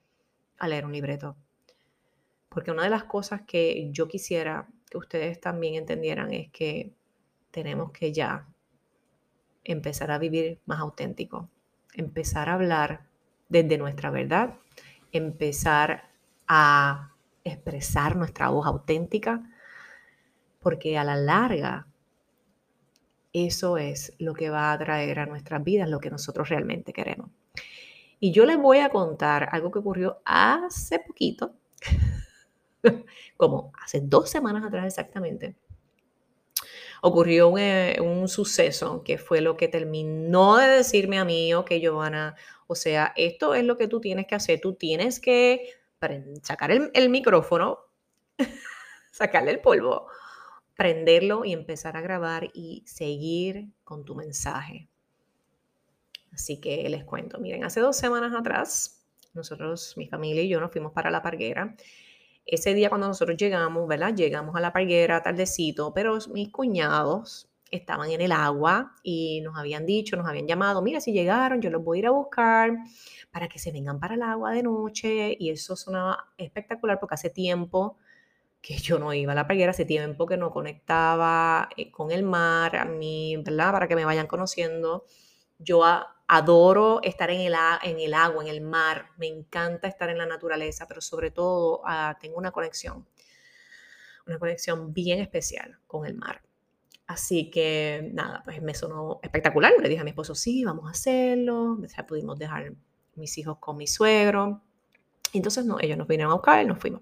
a 0.59 0.69
leer 0.69 0.87
un 0.87 0.93
libreto. 0.93 1.37
Porque 2.49 2.71
una 2.71 2.85
de 2.85 2.91
las 2.91 3.05
cosas 3.05 3.43
que 3.47 3.91
yo 3.93 4.09
quisiera 4.09 4.69
que 4.91 4.99
ustedes 4.99 5.41
también 5.41 5.75
entendieran 5.75 6.33
es 6.33 6.51
que 6.51 6.95
tenemos 7.51 7.93
que 7.93 8.13
ya 8.13 8.49
empezar 9.65 10.11
a 10.11 10.19
vivir 10.19 10.61
más 10.65 10.81
auténtico, 10.81 11.51
empezar 11.93 12.49
a 12.49 12.55
hablar 12.55 13.07
desde 13.51 13.77
nuestra 13.77 14.11
verdad, 14.11 14.55
empezar 15.13 16.11
a 16.47 17.13
expresar 17.45 18.17
nuestra 18.17 18.49
voz 18.49 18.67
auténtica, 18.67 19.43
porque 20.61 20.97
a 20.97 21.05
la 21.05 21.17
larga 21.17 21.88
eso 23.33 23.79
es 23.79 24.15
lo 24.19 24.35
que 24.35 24.51
va 24.51 24.73
a 24.73 24.79
traer 24.79 25.19
a 25.21 25.27
nuestras 25.27 25.63
vidas 25.63 25.89
lo 25.89 26.01
que 26.01 26.11
nosotros 26.11 26.49
realmente 26.49 26.93
queremos. 26.93 27.31
Y 28.21 28.33
yo 28.33 28.45
les 28.45 28.59
voy 28.59 28.79
a 28.79 28.89
contar 28.89 29.49
algo 29.53 29.71
que 29.71 29.79
ocurrió 29.79 30.21
hace 30.25 30.99
poquito, 30.99 31.55
como 33.37 33.73
hace 33.83 34.01
dos 34.01 34.29
semanas 34.31 34.65
atrás 34.65 34.87
exactamente. 34.87 35.57
Ocurrió 37.01 37.49
un, 37.49 37.61
eh, 37.61 37.99
un, 38.01 38.27
suceso 38.27 39.05
que 39.05 39.19
fue 39.19 39.41
lo 39.41 39.57
que 39.57 39.69
terminó 39.69 40.57
de 40.57 40.67
decirme 40.67 41.19
a 41.19 41.25
mí, 41.25 41.55
ok, 41.55 41.75
Giovanna, 41.75 42.35
o 42.67 42.75
sea, 42.75 43.13
esto 43.17 43.55
es 43.55 43.65
lo 43.65 43.77
que 43.77 43.87
tú 43.87 44.01
tienes 44.01 44.27
que 44.27 44.35
hacer, 44.35 44.61
tú 44.61 44.75
tienes 44.75 45.21
que 45.21 45.79
sacar 46.43 46.73
el, 46.73 46.91
el 46.95 47.09
micrófono, 47.09 47.79
sacarle 49.13 49.53
el 49.53 49.61
polvo, 49.61 50.09
prenderlo 50.79 51.45
y 51.45 51.53
empezar 51.53 51.97
a 51.97 52.01
grabar 52.01 52.51
y 52.55 52.85
seguir 52.87 53.67
con 53.83 54.05
tu 54.05 54.15
mensaje. 54.15 54.89
Así 56.33 56.61
que 56.61 56.89
les 56.89 57.03
cuento, 57.03 57.41
miren, 57.41 57.65
hace 57.65 57.81
dos 57.81 57.97
semanas 57.97 58.33
atrás, 58.33 59.05
nosotros, 59.35 59.95
mi 59.97 60.07
familia 60.07 60.41
y 60.41 60.49
yo 60.49 60.61
nos 60.61 60.71
fuimos 60.71 60.93
para 60.93 61.11
la 61.11 61.21
parguera. 61.21 61.75
Ese 62.47 62.75
día 62.75 62.91
cuando 62.91 63.09
nosotros 63.09 63.37
llegamos, 63.37 63.89
¿verdad? 63.89 64.15
Llegamos 64.15 64.55
a 64.55 64.61
la 64.61 64.73
parguera 64.73 65.21
tardecito, 65.21 65.93
pero 65.93 66.17
mis 66.33 66.53
cuñados 66.53 67.51
estaban 67.73 68.13
en 68.13 68.21
el 68.21 68.31
agua 68.31 68.95
y 69.03 69.41
nos 69.41 69.59
habían 69.59 69.85
dicho, 69.85 70.17
nos 70.17 70.29
habían 70.29 70.47
llamado, 70.47 70.81
mira, 70.81 71.01
si 71.01 71.13
llegaron, 71.13 71.61
yo 71.61 71.71
los 71.71 71.83
voy 71.83 71.99
a 71.99 72.01
ir 72.03 72.07
a 72.07 72.13
buscar 72.13 72.71
para 73.33 73.49
que 73.49 73.59
se 73.59 73.73
vengan 73.73 73.99
para 73.99 74.15
el 74.15 74.23
agua 74.23 74.53
de 74.53 74.63
noche. 74.63 75.37
Y 75.41 75.51
eso 75.51 75.75
sonaba 75.75 76.29
espectacular 76.37 77.01
porque 77.01 77.17
hace 77.17 77.31
tiempo 77.31 77.99
que 78.61 78.77
yo 78.77 78.99
no 78.99 79.13
iba 79.15 79.33
a 79.33 79.35
la 79.35 79.47
parguera, 79.47 79.71
hace 79.71 79.85
tiempo 79.85 80.27
que 80.27 80.37
no 80.37 80.51
conectaba 80.51 81.69
eh, 81.77 81.91
con 81.91 82.11
el 82.11 82.23
mar, 82.23 82.77
a 82.77 82.85
mí, 82.85 83.37
¿verdad? 83.45 83.73
Para 83.73 83.89
que 83.89 83.97
me 83.97 84.05
vayan 84.05 84.27
conociendo. 84.27 85.05
Yo 85.59 85.83
adoro 86.27 87.01
estar 87.03 87.31
en 87.31 87.41
el, 87.41 87.55
en 87.83 88.01
el 88.01 88.15
agua, 88.15 88.43
en 88.43 88.49
el 88.49 88.61
mar, 88.61 89.11
me 89.17 89.27
encanta 89.27 89.89
estar 89.89 90.11
en 90.11 90.19
la 90.19 90.27
naturaleza, 90.27 90.87
pero 90.87 91.01
sobre 91.01 91.31
todo 91.31 91.83
ah, 91.85 92.17
tengo 92.21 92.37
una 92.37 92.51
conexión, 92.51 93.07
una 94.27 94.39
conexión 94.39 94.93
bien 94.93 95.21
especial 95.21 95.79
con 95.87 96.07
el 96.07 96.15
mar. 96.15 96.43
Así 97.09 97.51
que 97.51 98.11
nada, 98.13 98.43
pues 98.45 98.61
me 98.61 98.75
sonó 98.75 99.19
espectacular. 99.23 99.73
Le 99.81 99.89
dije 99.89 100.03
a 100.03 100.05
mi 100.05 100.11
esposo, 100.11 100.35
sí, 100.35 100.63
vamos 100.63 100.87
a 100.87 100.91
hacerlo. 100.91 101.79
O 101.83 101.89
sea, 101.89 102.07
pudimos 102.07 102.39
dejar 102.39 102.75
mis 103.15 103.39
hijos 103.39 103.57
con 103.59 103.79
mi 103.79 103.87
suegro. 103.87 104.63
Entonces, 105.33 105.65
no, 105.65 105.79
ellos 105.81 105.97
nos 105.97 106.07
vinieron 106.07 106.33
a 106.33 106.35
buscar 106.35 106.63
y 106.63 106.67
nos 106.67 106.79
fuimos. 106.79 107.01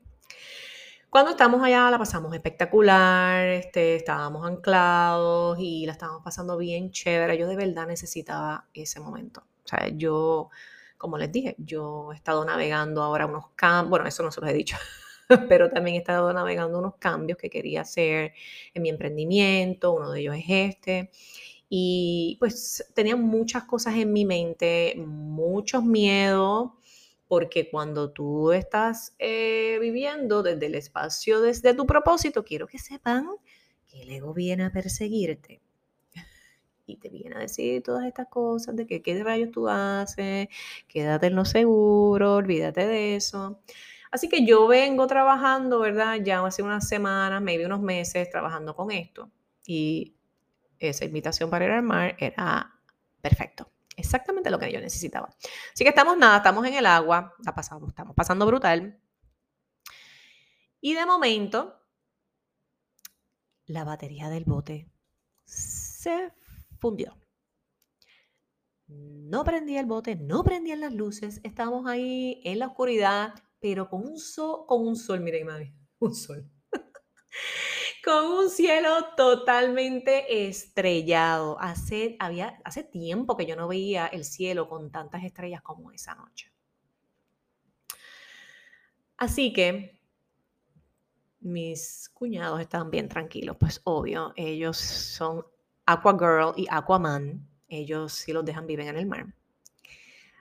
Cuando 1.10 1.30
estamos 1.30 1.62
allá 1.62 1.90
la 1.90 1.98
pasamos 1.98 2.34
espectacular, 2.34 3.46
este, 3.48 3.96
estábamos 3.96 4.46
anclados 4.46 5.58
y 5.58 5.86
la 5.86 5.92
estábamos 5.92 6.22
pasando 6.22 6.56
bien 6.58 6.90
chévere. 6.90 7.38
Yo 7.38 7.46
de 7.48 7.56
verdad 7.56 7.86
necesitaba 7.86 8.66
ese 8.74 9.00
momento. 9.00 9.40
O 9.64 9.68
sea, 9.68 9.88
yo, 9.88 10.50
como 10.98 11.16
les 11.18 11.32
dije, 11.32 11.54
yo 11.58 12.12
he 12.12 12.16
estado 12.16 12.44
navegando 12.44 13.02
ahora 13.02 13.26
unos 13.26 13.46
cambios, 13.56 13.90
bueno, 13.90 14.06
eso 14.06 14.22
no 14.22 14.30
se 14.30 14.40
los 14.40 14.50
he 14.50 14.52
dicho, 14.52 14.76
pero 15.48 15.70
también 15.70 15.96
he 15.96 15.98
estado 16.00 16.32
navegando 16.32 16.78
unos 16.78 16.96
cambios 16.98 17.38
que 17.38 17.50
quería 17.50 17.82
hacer 17.82 18.34
en 18.74 18.82
mi 18.82 18.90
emprendimiento, 18.90 19.92
uno 19.92 20.10
de 20.10 20.20
ellos 20.20 20.36
es 20.36 20.44
este. 20.48 21.10
Y 21.68 22.36
pues 22.38 22.84
tenía 22.94 23.16
muchas 23.16 23.64
cosas 23.64 23.96
en 23.96 24.12
mi 24.12 24.24
mente, 24.24 24.94
muchos 24.98 25.82
miedos, 25.84 26.72
porque 27.28 27.68
cuando 27.70 28.10
tú 28.12 28.52
estás 28.52 29.14
eh, 29.18 29.78
viviendo 29.80 30.42
desde 30.42 30.66
el 30.66 30.74
espacio, 30.74 31.40
desde 31.40 31.74
tu 31.74 31.86
propósito, 31.86 32.44
quiero 32.44 32.66
que 32.66 32.78
sepan 32.78 33.28
que 33.88 34.02
el 34.02 34.10
ego 34.10 34.32
viene 34.32 34.64
a 34.64 34.72
perseguirte 34.72 35.60
y 36.86 36.96
te 36.96 37.08
viene 37.08 37.36
a 37.36 37.40
decir 37.40 37.82
todas 37.82 38.06
estas 38.06 38.28
cosas 38.28 38.76
de 38.76 38.86
que 38.86 39.02
qué 39.02 39.22
rayos 39.22 39.50
tú 39.50 39.68
haces, 39.68 40.48
quédate 40.86 41.26
en 41.26 41.34
lo 41.34 41.44
seguro, 41.44 42.36
olvídate 42.36 42.86
de 42.86 43.16
eso. 43.16 43.60
Así 44.12 44.28
que 44.28 44.46
yo 44.46 44.68
vengo 44.68 45.06
trabajando, 45.08 45.80
¿verdad? 45.80 46.18
Ya 46.22 46.44
hace 46.44 46.62
unas 46.62 46.88
semanas, 46.88 47.42
maybe 47.42 47.66
unos 47.66 47.82
meses, 47.82 48.30
trabajando 48.30 48.76
con 48.76 48.92
esto. 48.92 49.30
Y 49.66 50.14
esa 50.78 51.04
invitación 51.04 51.50
para 51.50 51.64
ir 51.64 51.72
al 51.72 51.82
mar 51.82 52.16
era 52.20 52.72
perfecto 53.20 53.68
exactamente 53.96 54.50
lo 54.50 54.58
que 54.58 54.72
yo 54.72 54.80
necesitaba. 54.80 55.28
Así 55.72 55.84
que 55.84 55.88
estamos 55.90 56.16
nada, 56.16 56.38
estamos 56.38 56.66
en 56.66 56.74
el 56.74 56.86
agua, 56.86 57.34
la 57.44 57.54
pasamos, 57.54 57.88
estamos 57.88 58.14
pasando 58.14 58.46
brutal. 58.46 59.00
Y 60.80 60.94
de 60.94 61.06
momento, 61.06 61.80
la 63.66 63.84
batería 63.84 64.28
del 64.28 64.44
bote 64.44 64.88
se 65.44 66.32
fundió. 66.78 67.16
No 68.86 69.42
prendía 69.42 69.80
el 69.80 69.86
bote, 69.86 70.14
no 70.14 70.44
prendían 70.44 70.80
las 70.80 70.94
luces, 70.94 71.40
estábamos 71.42 71.86
ahí 71.88 72.40
en 72.44 72.60
la 72.60 72.68
oscuridad, 72.68 73.34
pero 73.58 73.88
con 73.88 74.06
un 74.06 74.18
sol, 74.18 74.64
con 74.66 74.86
un 74.86 74.96
sol, 74.96 75.20
miren, 75.20 75.46
mami, 75.46 75.74
un 75.98 76.14
sol 76.14 76.48
con 78.06 78.24
un 78.24 78.50
cielo 78.50 79.14
totalmente 79.16 80.46
estrellado. 80.46 81.58
Hace, 81.60 82.16
había, 82.20 82.60
hace 82.64 82.84
tiempo 82.84 83.36
que 83.36 83.46
yo 83.46 83.56
no 83.56 83.66
veía 83.66 84.06
el 84.06 84.24
cielo 84.24 84.68
con 84.68 84.92
tantas 84.92 85.24
estrellas 85.24 85.60
como 85.60 85.90
esa 85.90 86.14
noche. 86.14 86.52
Así 89.16 89.52
que 89.52 89.98
mis 91.40 92.08
cuñados 92.14 92.60
estaban 92.60 92.92
bien 92.92 93.08
tranquilos, 93.08 93.56
pues 93.58 93.80
obvio, 93.82 94.32
ellos 94.36 94.76
son 94.76 95.44
Aqua 95.84 96.12
Girl 96.12 96.52
y 96.56 96.68
Aquaman, 96.70 97.48
ellos 97.66 98.12
sí 98.12 98.32
los 98.32 98.44
dejan 98.44 98.68
vivir 98.68 98.86
en 98.86 98.98
el 98.98 99.06
mar. 99.06 99.35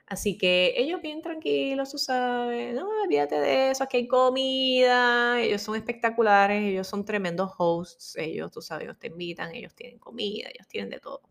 Así 0.06 0.38
que 0.38 0.74
ellos 0.76 1.02
bien 1.02 1.20
tranquilos, 1.20 1.90
tú 1.90 1.98
sabes, 1.98 2.72
no, 2.74 2.88
olvídate 3.02 3.40
de 3.40 3.70
eso, 3.72 3.82
aquí 3.82 3.96
hay 3.96 4.06
comida, 4.06 5.40
ellos 5.40 5.62
son 5.62 5.74
espectaculares, 5.74 6.62
ellos 6.62 6.86
son 6.86 7.04
tremendos 7.04 7.50
hosts, 7.58 8.14
ellos, 8.16 8.52
tú 8.52 8.62
sabes, 8.62 8.84
ellos 8.84 8.98
te 9.00 9.08
invitan, 9.08 9.52
ellos 9.52 9.74
tienen 9.74 9.98
comida, 9.98 10.48
ellos 10.54 10.68
tienen 10.68 10.90
de 10.90 11.00
todo. 11.00 11.22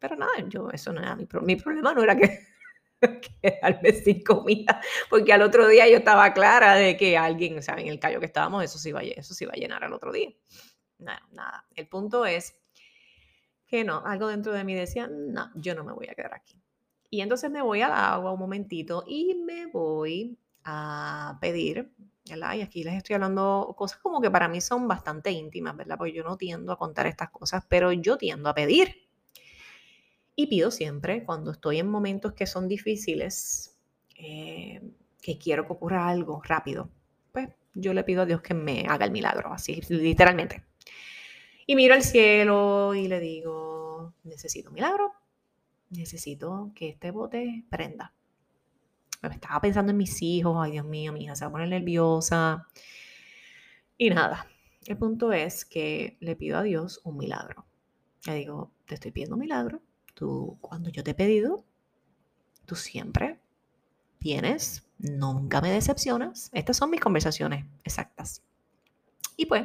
Pero 0.00 0.16
nada, 0.16 0.32
yo, 0.48 0.68
eso 0.70 0.92
no 0.92 1.00
era 1.00 1.14
mi, 1.14 1.28
mi 1.42 1.54
problema, 1.56 1.94
no 1.94 2.02
era 2.02 2.16
que 2.16 2.40
quedarme 3.42 3.92
sin 3.92 4.24
comida, 4.24 4.80
porque 5.10 5.32
al 5.32 5.42
otro 5.42 5.68
día 5.68 5.88
yo 5.88 5.98
estaba 5.98 6.34
clara 6.34 6.74
de 6.74 6.96
que 6.96 7.16
alguien, 7.16 7.58
o 7.58 7.62
sea, 7.62 7.76
en 7.76 7.86
el 7.88 8.00
callo 8.00 8.18
que 8.20 8.26
estábamos, 8.26 8.64
eso 8.64 8.78
sí 8.78 8.88
iba, 8.90 9.02
eso 9.02 9.32
sí 9.34 9.44
iba 9.44 9.52
a 9.54 9.56
llenar 9.56 9.84
al 9.84 9.92
otro 9.92 10.10
día. 10.12 10.30
Nada, 10.98 11.22
nada. 11.32 11.66
El 11.76 11.88
punto 11.88 12.26
es 12.26 12.56
que 13.66 13.84
no, 13.84 14.02
algo 14.06 14.28
dentro 14.28 14.52
de 14.54 14.64
mí 14.64 14.74
decía, 14.74 15.06
no, 15.06 15.50
yo 15.54 15.74
no 15.74 15.84
me 15.84 15.92
voy 15.92 16.08
a 16.08 16.14
quedar 16.14 16.32
aquí. 16.34 16.63
Y 17.14 17.20
entonces 17.20 17.48
me 17.48 17.62
voy 17.62 17.80
al 17.80 17.92
agua 17.92 18.32
un 18.32 18.40
momentito 18.40 19.04
y 19.06 19.36
me 19.36 19.66
voy 19.66 20.36
a 20.64 21.38
pedir, 21.40 21.92
¿verdad? 22.28 22.54
Y 22.54 22.62
aquí 22.62 22.82
les 22.82 22.94
estoy 22.94 23.14
hablando 23.14 23.72
cosas 23.78 24.00
como 24.00 24.20
que 24.20 24.32
para 24.32 24.48
mí 24.48 24.60
son 24.60 24.88
bastante 24.88 25.30
íntimas, 25.30 25.76
¿verdad? 25.76 25.96
Porque 25.96 26.12
yo 26.12 26.24
no 26.24 26.36
tiendo 26.36 26.72
a 26.72 26.76
contar 26.76 27.06
estas 27.06 27.30
cosas, 27.30 27.64
pero 27.68 27.92
yo 27.92 28.18
tiendo 28.18 28.48
a 28.48 28.54
pedir. 28.56 29.06
Y 30.34 30.48
pido 30.48 30.72
siempre, 30.72 31.22
cuando 31.22 31.52
estoy 31.52 31.78
en 31.78 31.88
momentos 31.88 32.32
que 32.32 32.46
son 32.46 32.66
difíciles, 32.66 33.78
eh, 34.16 34.82
que 35.22 35.38
quiero 35.38 35.68
que 35.68 35.72
ocurra 35.72 36.08
algo 36.08 36.42
rápido, 36.42 36.90
pues 37.30 37.48
yo 37.74 37.94
le 37.94 38.02
pido 38.02 38.22
a 38.22 38.26
Dios 38.26 38.42
que 38.42 38.54
me 38.54 38.86
haga 38.88 39.04
el 39.04 39.12
milagro, 39.12 39.52
así 39.52 39.80
literalmente. 39.88 40.64
Y 41.64 41.76
miro 41.76 41.94
al 41.94 42.02
cielo 42.02 42.92
y 42.92 43.06
le 43.06 43.20
digo, 43.20 44.14
necesito 44.24 44.72
milagro, 44.72 45.12
necesito 45.94 46.72
que 46.74 46.90
este 46.90 47.10
bote 47.10 47.64
prenda. 47.70 48.12
Estaba 49.22 49.60
pensando 49.60 49.90
en 49.90 49.96
mis 49.96 50.20
hijos, 50.22 50.56
ay 50.60 50.72
Dios 50.72 50.84
mío, 50.84 51.12
mi 51.12 51.24
hija 51.24 51.34
se 51.34 51.44
va 51.44 51.48
a 51.48 51.52
poner 51.52 51.68
nerviosa. 51.68 52.66
Y 53.96 54.10
nada, 54.10 54.46
el 54.86 54.98
punto 54.98 55.32
es 55.32 55.64
que 55.64 56.18
le 56.20 56.36
pido 56.36 56.58
a 56.58 56.62
Dios 56.62 57.00
un 57.04 57.16
milagro. 57.16 57.64
Le 58.26 58.34
digo, 58.34 58.72
te 58.86 58.94
estoy 58.94 59.12
pidiendo 59.12 59.36
un 59.36 59.40
milagro. 59.40 59.80
Tú, 60.14 60.58
cuando 60.60 60.90
yo 60.90 61.02
te 61.02 61.12
he 61.12 61.14
pedido, 61.14 61.64
tú 62.66 62.76
siempre 62.76 63.40
vienes, 64.20 64.86
nunca 64.98 65.60
me 65.60 65.70
decepcionas. 65.70 66.50
Estas 66.52 66.76
son 66.76 66.90
mis 66.90 67.00
conversaciones 67.00 67.66
exactas. 67.84 68.42
Y 69.36 69.46
pues, 69.46 69.64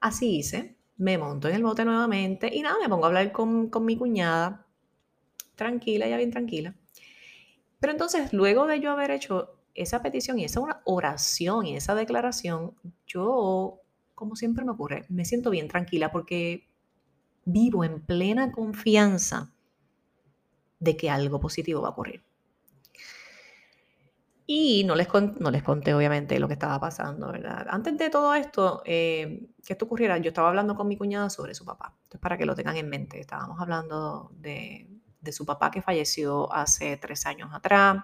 así 0.00 0.38
hice. 0.38 0.76
Me 0.96 1.16
monto 1.16 1.48
en 1.48 1.54
el 1.54 1.62
bote 1.62 1.84
nuevamente 1.84 2.52
y 2.52 2.60
nada, 2.60 2.76
me 2.80 2.88
pongo 2.88 3.04
a 3.04 3.08
hablar 3.08 3.30
con, 3.30 3.68
con 3.68 3.84
mi 3.84 3.96
cuñada. 3.96 4.66
Tranquila, 5.58 6.06
ya 6.06 6.16
bien 6.16 6.30
tranquila. 6.30 6.76
Pero 7.80 7.92
entonces, 7.92 8.32
luego 8.32 8.68
de 8.68 8.78
yo 8.78 8.92
haber 8.92 9.10
hecho 9.10 9.56
esa 9.74 10.02
petición 10.02 10.38
y 10.38 10.44
esa 10.44 10.60
oración 10.84 11.66
y 11.66 11.76
esa 11.76 11.96
declaración, 11.96 12.74
yo, 13.08 13.80
como 14.14 14.36
siempre 14.36 14.64
me 14.64 14.70
ocurre, 14.70 15.04
me 15.08 15.24
siento 15.24 15.50
bien 15.50 15.66
tranquila 15.66 16.12
porque 16.12 16.68
vivo 17.44 17.82
en 17.82 18.00
plena 18.00 18.52
confianza 18.52 19.52
de 20.78 20.96
que 20.96 21.10
algo 21.10 21.40
positivo 21.40 21.82
va 21.82 21.88
a 21.88 21.90
ocurrir. 21.90 22.22
Y 24.46 24.84
no 24.84 24.94
les, 24.94 25.08
no 25.40 25.50
les 25.50 25.64
conté 25.64 25.92
obviamente 25.92 26.38
lo 26.38 26.46
que 26.46 26.54
estaba 26.54 26.78
pasando, 26.78 27.32
¿verdad? 27.32 27.66
Antes 27.68 27.98
de 27.98 28.10
todo 28.10 28.32
esto, 28.34 28.82
eh, 28.86 29.48
que 29.66 29.72
esto 29.72 29.86
ocurriera, 29.86 30.18
yo 30.18 30.28
estaba 30.28 30.50
hablando 30.50 30.76
con 30.76 30.86
mi 30.86 30.96
cuñada 30.96 31.28
sobre 31.30 31.54
su 31.54 31.64
papá. 31.64 31.96
Entonces, 32.04 32.20
para 32.20 32.38
que 32.38 32.46
lo 32.46 32.54
tengan 32.54 32.76
en 32.76 32.88
mente, 32.88 33.18
estábamos 33.18 33.60
hablando 33.60 34.30
de, 34.36 34.97
de 35.20 35.32
su 35.32 35.44
papá 35.44 35.70
que 35.70 35.82
falleció 35.82 36.52
hace 36.52 36.96
tres 36.96 37.26
años 37.26 37.50
atrás. 37.52 37.98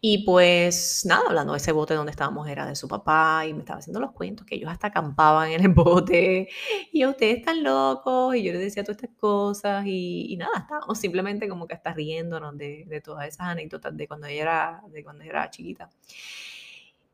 Y 0.00 0.24
pues 0.24 1.04
nada, 1.06 1.24
hablando 1.28 1.54
de 1.54 1.58
ese 1.58 1.72
bote 1.72 1.94
donde 1.94 2.10
estábamos 2.10 2.46
era 2.48 2.66
de 2.66 2.76
su 2.76 2.86
papá 2.86 3.44
y 3.46 3.54
me 3.54 3.60
estaba 3.60 3.78
haciendo 3.78 3.98
los 3.98 4.12
cuentos 4.12 4.46
que 4.46 4.56
ellos 4.56 4.70
hasta 4.70 4.88
acampaban 4.88 5.50
en 5.50 5.64
el 5.64 5.68
bote 5.74 6.48
y 6.92 7.06
ustedes 7.06 7.38
están 7.38 7.62
locos 7.64 8.36
y 8.36 8.42
yo 8.42 8.52
les 8.52 8.60
decía 8.60 8.84
todas 8.84 9.02
estas 9.02 9.16
cosas 9.18 9.84
y, 9.86 10.36
nada, 10.38 10.52
estábamos 10.58 10.98
simplemente 10.98 11.48
como 11.48 11.66
que 11.66 11.74
hasta 11.74 11.92
riéndonos 11.94 12.56
de, 12.58 12.84
de, 12.86 13.00
todas 13.00 13.26
esas 13.26 13.48
anécdotas 13.48 13.96
de 13.96 14.06
cuando 14.06 14.26
ella 14.26 14.42
era, 14.42 14.82
de 14.90 15.02
cuando 15.02 15.24
era 15.24 15.50
chiquita. 15.50 15.90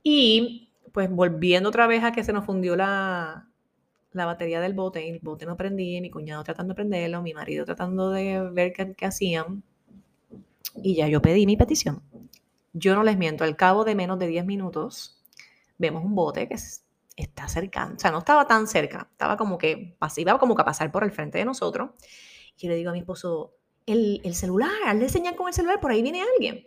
Y 0.03 0.73
pues 0.93 1.09
volviendo 1.11 1.69
otra 1.69 1.87
vez 1.87 2.03
a 2.05 2.13
que 2.13 2.25
se 2.25 2.33
nos 2.33 2.45
fundió 2.45 2.77
la, 2.77 3.49
la 4.13 4.27
batería 4.27 4.61
del 4.61 4.75
bote, 4.75 5.09
el 5.09 5.21
bote 5.21 5.47
no 5.47 5.57
prendía, 5.57 6.01
mi 6.01 6.11
cuñado 6.11 6.43
tratando 6.45 6.73
de 6.73 6.77
prenderlo, 6.77 7.23
mi 7.23 7.35
marido 7.35 7.65
tratando 7.65 8.11
de 8.11 8.41
ver 8.51 8.73
qué, 8.73 8.95
qué 8.95 9.07
hacían 9.07 9.63
y 10.83 10.97
ya 10.97 11.09
yo 11.09 11.21
pedí 11.21 11.47
mi 11.47 11.57
petición 11.57 12.03
yo 12.73 12.95
no 12.95 13.03
les 13.03 13.17
miento, 13.17 13.45
al 13.45 13.57
cabo 13.57 13.85
de 13.85 13.95
menos 13.95 14.19
de 14.19 14.27
10 14.27 14.45
minutos 14.45 15.23
vemos 15.79 16.05
un 16.05 16.15
bote 16.15 16.49
que 16.49 16.57
está 17.17 17.49
cercano, 17.49 17.95
o 17.97 17.99
sea, 17.99 18.11
no 18.11 18.19
estaba 18.19 18.47
tan 18.47 18.67
cerca, 18.67 19.09
estaba 19.11 19.37
como 19.37 19.59
que, 19.59 19.97
iba 20.17 20.39
como 20.39 20.55
que 20.55 20.63
a 20.63 20.65
pasar 20.65 20.91
por 20.91 21.05
el 21.05 21.13
frente 21.13 21.39
de 21.39 21.45
nosotros. 21.45 21.91
Y 22.57 22.63
yo 22.63 22.71
le 22.71 22.77
digo 22.77 22.91
a 22.91 22.93
mi 22.93 23.01
esposo, 23.01 23.55
el, 23.87 24.21
el 24.25 24.35
celular, 24.35 24.71
hazle 24.87 25.09
señal 25.09 25.37
con 25.37 25.49
el 25.49 25.55
celular, 25.55 25.81
por 25.81 25.91
ahí 25.91 26.03
viene 26.03 26.23
alguien. 26.23 26.67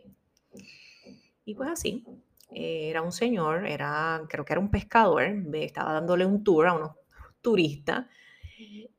Y 1.46 1.56
pues 1.56 1.70
así, 1.70 2.06
era 2.52 3.02
un 3.02 3.12
señor, 3.12 3.66
era, 3.66 4.22
creo 4.30 4.46
que 4.46 4.54
era 4.54 4.60
un 4.60 4.70
pescador, 4.70 5.24
estaba 5.54 5.94
dándole 5.94 6.26
un 6.26 6.44
tour 6.44 6.68
a 6.68 6.74
unos 6.74 6.92
turistas. 7.46 8.08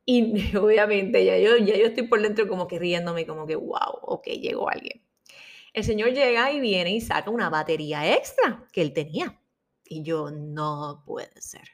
Y 0.05 0.55
obviamente 0.57 1.25
ya 1.25 1.37
yo, 1.37 1.57
ya 1.57 1.75
yo 1.75 1.87
estoy 1.87 2.07
por 2.07 2.21
dentro 2.21 2.47
como 2.47 2.67
que 2.67 2.79
riéndome, 2.79 3.27
como 3.27 3.45
que, 3.45 3.55
wow, 3.55 3.99
ok, 4.01 4.27
llegó 4.27 4.69
alguien. 4.69 5.03
El 5.73 5.83
señor 5.83 6.13
llega 6.13 6.51
y 6.51 6.59
viene 6.61 6.91
y 6.95 7.01
saca 7.01 7.29
una 7.29 7.49
batería 7.49 8.15
extra 8.15 8.65
que 8.71 8.81
él 8.81 8.93
tenía. 8.93 9.39
Y 9.83 10.03
yo, 10.03 10.31
no 10.31 11.03
puede 11.05 11.41
ser. 11.41 11.67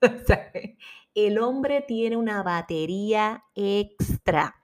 el 1.14 1.38
hombre 1.38 1.82
tiene 1.82 2.16
una 2.16 2.42
batería 2.42 3.44
extra. 3.54 4.56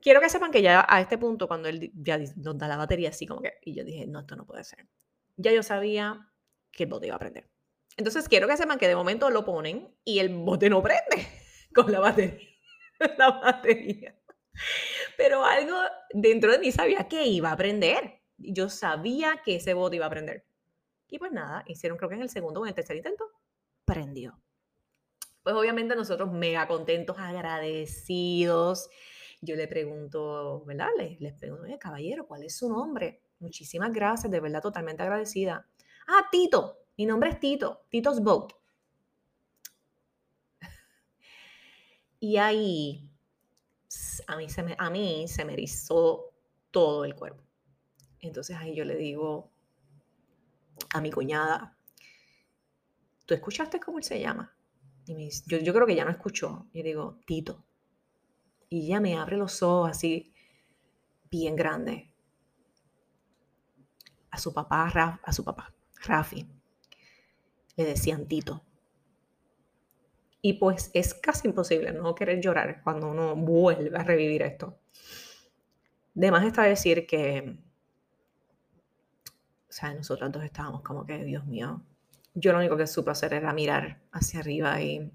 Quiero 0.00 0.20
que 0.20 0.28
sepan 0.28 0.50
que 0.50 0.62
ya 0.62 0.84
a 0.88 1.00
este 1.00 1.16
punto, 1.16 1.48
cuando 1.48 1.68
él 1.68 1.92
ya 1.94 2.18
nos 2.36 2.58
da 2.58 2.68
la 2.68 2.76
batería 2.76 3.10
así 3.10 3.26
como 3.26 3.40
que, 3.40 3.52
y 3.62 3.74
yo 3.74 3.84
dije, 3.84 4.06
no, 4.06 4.20
esto 4.20 4.36
no 4.36 4.44
puede 4.46 4.64
ser. 4.64 4.86
Ya 5.36 5.52
yo 5.52 5.62
sabía 5.62 6.30
que 6.72 6.84
el 6.84 6.90
bote 6.90 7.06
iba 7.06 7.16
a 7.16 7.20
prender. 7.20 7.53
Entonces 7.96 8.28
quiero 8.28 8.48
que 8.48 8.56
sepan 8.56 8.78
que 8.78 8.88
de 8.88 8.96
momento 8.96 9.30
lo 9.30 9.44
ponen 9.44 9.94
y 10.04 10.18
el 10.18 10.30
bote 10.30 10.68
no 10.68 10.82
prende 10.82 11.28
con 11.74 11.90
la 11.90 12.00
batería. 12.00 12.48
la 13.18 13.30
batería. 13.30 14.14
Pero 15.16 15.44
algo 15.44 15.76
dentro 16.12 16.52
de 16.52 16.58
mí 16.58 16.72
sabía 16.72 17.08
que 17.08 17.26
iba 17.26 17.50
a 17.50 17.52
aprender. 17.52 18.22
Yo 18.36 18.68
sabía 18.68 19.40
que 19.44 19.56
ese 19.56 19.74
bote 19.74 19.96
iba 19.96 20.06
a 20.06 20.08
aprender. 20.08 20.44
Y 21.08 21.18
pues 21.18 21.32
nada, 21.32 21.64
hicieron 21.66 21.98
creo 21.98 22.08
que 22.08 22.16
en 22.16 22.22
el 22.22 22.30
segundo 22.30 22.60
o 22.60 22.64
en 22.64 22.70
el 22.70 22.74
tercer 22.74 22.96
intento, 22.96 23.24
prendió. 23.84 24.40
Pues 25.42 25.54
obviamente 25.54 25.94
nosotros 25.94 26.32
mega 26.32 26.66
contentos, 26.66 27.16
agradecidos. 27.18 28.88
Yo 29.40 29.56
le 29.56 29.68
pregunto, 29.68 30.64
¿verdad? 30.64 30.88
Les, 30.96 31.20
les 31.20 31.34
pregunto, 31.34 31.66
caballero, 31.78 32.26
¿cuál 32.26 32.44
es 32.44 32.56
su 32.56 32.68
nombre? 32.68 33.22
Muchísimas 33.38 33.92
gracias, 33.92 34.32
de 34.32 34.40
verdad, 34.40 34.62
totalmente 34.62 35.02
agradecida. 35.02 35.68
Ah, 36.06 36.28
Tito, 36.30 36.83
mi 36.96 37.06
nombre 37.06 37.30
es 37.30 37.40
Tito, 37.40 37.86
Tito's 37.90 38.22
Boat. 38.22 38.52
Y 42.20 42.36
ahí 42.38 43.10
a 44.26 44.36
mí 44.36 44.48
se 44.48 44.62
me, 44.62 44.74
a 44.78 44.90
mí 44.90 45.26
se 45.28 45.44
me 45.44 45.52
erizó 45.52 46.32
todo 46.70 47.04
el 47.04 47.14
cuerpo. 47.14 47.42
Entonces 48.20 48.56
ahí 48.56 48.74
yo 48.74 48.84
le 48.84 48.96
digo 48.96 49.50
a 50.90 51.00
mi 51.00 51.10
cuñada, 51.10 51.76
¿tú 53.26 53.34
escuchaste 53.34 53.80
cómo 53.80 53.98
él 53.98 54.04
se 54.04 54.20
llama? 54.20 54.56
Y 55.06 55.14
me 55.14 55.20
dice, 55.20 55.44
yo, 55.46 55.58
yo 55.58 55.74
creo 55.74 55.86
que 55.86 55.94
ya 55.94 56.04
no 56.04 56.10
escuchó. 56.10 56.66
Y 56.72 56.82
digo, 56.82 57.18
Tito. 57.26 57.64
Y 58.70 58.86
ella 58.86 59.00
me 59.00 59.16
abre 59.16 59.36
los 59.36 59.62
ojos 59.62 59.90
así, 59.90 60.32
bien 61.30 61.54
grande. 61.54 62.10
A 64.30 64.38
su 64.38 64.52
papá, 64.52 65.20
a 65.22 65.32
su 65.32 65.44
papá, 65.44 65.72
Rafi, 66.02 66.48
le 67.76 67.84
decían 67.84 68.26
Tito. 68.26 68.62
Y 70.42 70.54
pues 70.54 70.90
es 70.92 71.14
casi 71.14 71.48
imposible 71.48 71.92
no 71.92 72.14
querer 72.14 72.40
llorar 72.40 72.82
cuando 72.82 73.10
uno 73.10 73.34
vuelve 73.34 73.96
a 73.96 74.02
revivir 74.02 74.42
esto. 74.42 74.78
De 76.12 76.30
más 76.30 76.44
está 76.44 76.62
decir 76.64 77.06
que, 77.06 77.56
o 79.68 79.72
sea, 79.72 79.94
nosotros 79.94 80.30
dos 80.30 80.44
estábamos 80.44 80.82
como 80.82 81.06
que, 81.06 81.24
Dios 81.24 81.46
mío, 81.46 81.82
yo 82.34 82.52
lo 82.52 82.58
único 82.58 82.76
que 82.76 82.86
supe 82.86 83.10
hacer 83.10 83.32
era 83.32 83.52
mirar 83.52 84.00
hacia 84.12 84.40
arriba 84.40 84.80
y, 84.82 85.10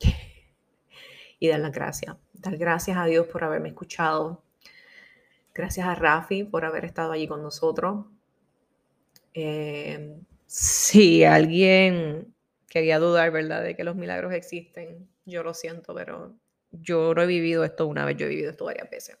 y 1.38 1.48
dar 1.48 1.60
las 1.60 1.72
gracias. 1.72 2.16
Dar 2.34 2.58
gracias 2.58 2.96
a 2.96 3.06
Dios 3.06 3.26
por 3.26 3.44
haberme 3.44 3.70
escuchado. 3.70 4.42
Gracias 5.54 5.86
a 5.86 5.94
Rafi 5.94 6.44
por 6.44 6.64
haber 6.64 6.84
estado 6.84 7.12
allí 7.12 7.26
con 7.26 7.42
nosotros. 7.42 8.06
Eh, 9.32 10.20
si 10.46 11.24
alguien 11.24 12.34
quería 12.68 12.98
dudar, 12.98 13.30
¿verdad?, 13.30 13.62
de 13.62 13.76
que 13.76 13.84
los 13.84 13.96
milagros 13.96 14.32
existen. 14.32 15.08
Yo 15.24 15.42
lo 15.42 15.54
siento, 15.54 15.94
pero 15.94 16.36
yo 16.70 17.14
no 17.14 17.22
he 17.22 17.26
vivido 17.26 17.64
esto 17.64 17.86
una 17.86 18.04
vez, 18.04 18.16
yo 18.16 18.26
he 18.26 18.30
vivido 18.30 18.50
esto 18.50 18.64
varias 18.64 18.90
veces. 18.90 19.18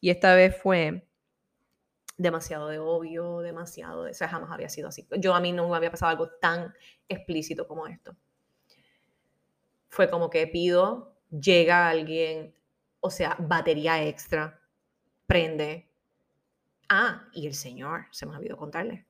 Y 0.00 0.10
esta 0.10 0.34
vez 0.34 0.56
fue 0.56 1.06
demasiado 2.16 2.68
de 2.68 2.78
obvio, 2.78 3.40
demasiado 3.40 4.04
de... 4.04 4.12
O 4.12 4.14
sea, 4.14 4.28
jamás 4.28 4.50
había 4.50 4.68
sido 4.68 4.88
así. 4.88 5.06
Yo 5.18 5.34
a 5.34 5.40
mí 5.40 5.52
no 5.52 5.68
me 5.68 5.76
había 5.76 5.90
pasado 5.90 6.10
algo 6.10 6.28
tan 6.28 6.72
explícito 7.08 7.66
como 7.66 7.86
esto. 7.86 8.16
Fue 9.88 10.08
como 10.08 10.30
que 10.30 10.46
pido, 10.46 11.16
llega 11.30 11.88
alguien, 11.88 12.54
o 13.00 13.10
sea, 13.10 13.36
batería 13.38 14.04
extra, 14.04 14.60
prende. 15.26 15.90
Ah, 16.88 17.28
y 17.32 17.46
el 17.46 17.54
Señor, 17.54 18.06
se 18.10 18.26
me 18.26 18.34
ha 18.34 18.38
olvidado 18.38 18.58
contarle. 18.58 19.06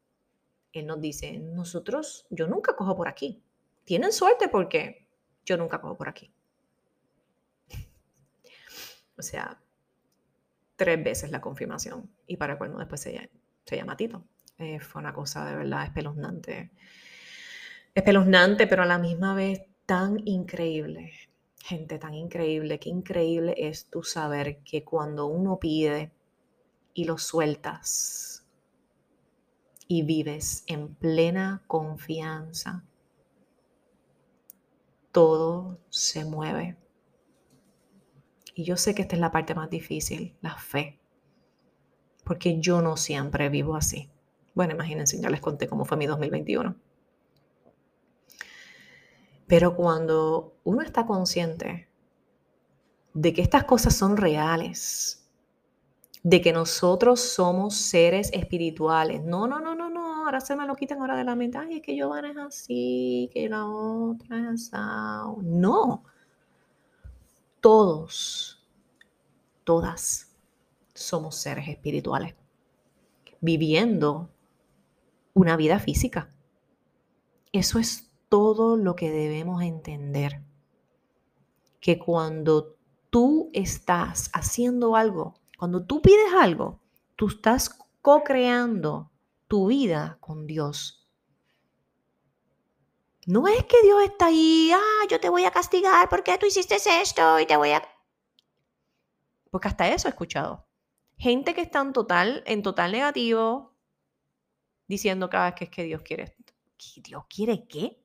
Él 0.72 0.86
nos 0.86 1.00
dice, 1.00 1.38
nosotros, 1.38 2.26
yo 2.30 2.46
nunca 2.46 2.74
cojo 2.76 2.96
por 2.96 3.08
aquí 3.08 3.42
tienen 3.84 4.12
suerte 4.12 4.48
porque 4.48 5.08
yo 5.44 5.56
nunca 5.56 5.80
cojo 5.80 5.96
por 5.96 6.08
aquí. 6.08 6.32
o 9.16 9.22
sea, 9.22 9.60
tres 10.76 11.02
veces 11.02 11.30
la 11.30 11.40
confirmación 11.40 12.10
y 12.26 12.36
para 12.36 12.58
cuando 12.58 12.78
después 12.78 13.00
se, 13.00 13.30
llama 13.70 13.96
Tito. 13.96 14.24
Eh, 14.58 14.80
fue 14.80 15.00
una 15.00 15.12
cosa 15.12 15.44
de 15.46 15.56
verdad 15.56 15.84
espeluznante. 15.84 16.70
Espeluznante, 17.94 18.66
pero 18.66 18.82
a 18.82 18.86
la 18.86 18.98
misma 18.98 19.34
vez 19.34 19.62
tan 19.86 20.20
increíble. 20.26 21.12
Gente 21.58 21.98
tan 21.98 22.14
increíble. 22.14 22.78
Qué 22.78 22.88
increíble 22.88 23.54
es 23.56 23.86
tu 23.86 24.02
saber 24.02 24.62
que 24.64 24.84
cuando 24.84 25.26
uno 25.26 25.58
pide 25.58 26.12
y 26.94 27.04
lo 27.04 27.18
sueltas 27.18 28.31
y 29.94 30.00
vives 30.00 30.64
en 30.68 30.94
plena 30.94 31.62
confianza 31.66 32.82
todo 35.10 35.80
se 35.90 36.24
mueve. 36.24 36.78
Y 38.54 38.64
yo 38.64 38.78
sé 38.78 38.94
que 38.94 39.02
esta 39.02 39.16
es 39.16 39.20
la 39.20 39.30
parte 39.30 39.54
más 39.54 39.68
difícil, 39.68 40.34
la 40.40 40.56
fe, 40.56 40.98
porque 42.24 42.58
yo 42.58 42.80
no 42.80 42.96
siempre 42.96 43.50
vivo 43.50 43.76
así. 43.76 44.10
Bueno, 44.54 44.72
imagínense, 44.72 45.20
ya 45.20 45.28
les 45.28 45.42
conté 45.42 45.68
cómo 45.68 45.84
fue 45.84 45.98
mi 45.98 46.06
2021. 46.06 46.74
Pero 49.46 49.76
cuando 49.76 50.56
uno 50.64 50.80
está 50.80 51.04
consciente 51.04 51.90
de 53.12 53.34
que 53.34 53.42
estas 53.42 53.64
cosas 53.64 53.94
son 53.94 54.16
reales, 54.16 55.21
de 56.22 56.40
que 56.40 56.52
nosotros 56.52 57.20
somos 57.20 57.74
seres 57.74 58.30
espirituales. 58.32 59.22
No, 59.24 59.46
no, 59.46 59.60
no, 59.60 59.74
no, 59.74 59.90
no, 59.90 60.24
ahora 60.24 60.40
se 60.40 60.54
me 60.54 60.66
lo 60.66 60.76
quitan 60.76 61.00
ahora 61.00 61.16
de 61.16 61.24
la 61.24 61.34
mente. 61.34 61.58
Ay, 61.58 61.76
es 61.78 61.82
que 61.82 61.96
Giovanna 61.96 62.30
es 62.30 62.36
así, 62.36 63.30
que 63.32 63.48
la 63.48 63.66
otra 63.66 64.52
es 64.52 64.72
así. 64.72 65.40
No. 65.42 66.04
Todos, 67.60 68.64
todas 69.64 70.36
somos 70.94 71.36
seres 71.36 71.68
espirituales 71.68 72.34
viviendo 73.40 74.30
una 75.34 75.56
vida 75.56 75.78
física. 75.78 76.30
Eso 77.52 77.78
es 77.78 78.10
todo 78.28 78.76
lo 78.76 78.96
que 78.96 79.10
debemos 79.10 79.62
entender. 79.62 80.42
Que 81.80 81.98
cuando 81.98 82.76
tú 83.10 83.50
estás 83.52 84.30
haciendo 84.32 84.96
algo, 84.96 85.34
cuando 85.62 85.86
tú 85.86 86.02
pides 86.02 86.34
algo, 86.34 86.80
tú 87.14 87.28
estás 87.28 87.78
co-creando 88.00 89.12
tu 89.46 89.68
vida 89.68 90.18
con 90.18 90.44
Dios. 90.44 91.08
No 93.26 93.46
es 93.46 93.64
que 93.66 93.80
Dios 93.84 94.02
está 94.02 94.26
ahí, 94.26 94.72
ah, 94.74 95.06
yo 95.08 95.20
te 95.20 95.28
voy 95.28 95.44
a 95.44 95.52
castigar 95.52 96.08
porque 96.08 96.36
tú 96.36 96.46
hiciste 96.46 96.78
esto 97.00 97.38
y 97.38 97.46
te 97.46 97.56
voy 97.56 97.70
a... 97.70 97.88
Porque 99.52 99.68
hasta 99.68 99.86
eso 99.86 100.08
he 100.08 100.10
escuchado. 100.10 100.66
Gente 101.16 101.54
que 101.54 101.60
está 101.60 101.80
en 101.80 101.92
total, 101.92 102.42
en 102.44 102.64
total 102.64 102.90
negativo, 102.90 103.72
diciendo 104.88 105.30
cada 105.30 105.44
vez 105.44 105.54
que 105.54 105.64
es 105.66 105.70
que 105.70 105.84
Dios 105.84 106.02
quiere. 106.02 106.36
¿Dios 106.96 107.22
quiere 107.28 107.68
qué? 107.68 108.04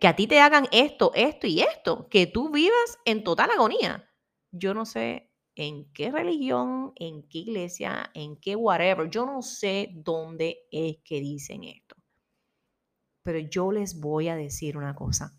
Que 0.00 0.08
a 0.08 0.16
ti 0.16 0.26
te 0.26 0.40
hagan 0.40 0.66
esto, 0.72 1.12
esto 1.14 1.46
y 1.46 1.60
esto. 1.60 2.08
Que 2.08 2.26
tú 2.26 2.50
vivas 2.50 2.98
en 3.04 3.22
total 3.22 3.52
agonía. 3.52 4.10
Yo 4.50 4.74
no 4.74 4.84
sé 4.84 5.30
en 5.56 5.92
qué 5.92 6.10
religión, 6.10 6.92
en 6.96 7.22
qué 7.28 7.38
iglesia, 7.38 8.10
en 8.14 8.36
qué 8.36 8.56
whatever. 8.56 9.08
Yo 9.08 9.26
no 9.26 9.42
sé 9.42 9.90
dónde 9.94 10.66
es 10.70 10.98
que 11.04 11.20
dicen 11.20 11.64
esto. 11.64 11.96
Pero 13.22 13.38
yo 13.38 13.72
les 13.72 14.00
voy 14.00 14.28
a 14.28 14.36
decir 14.36 14.76
una 14.76 14.94
cosa. 14.94 15.34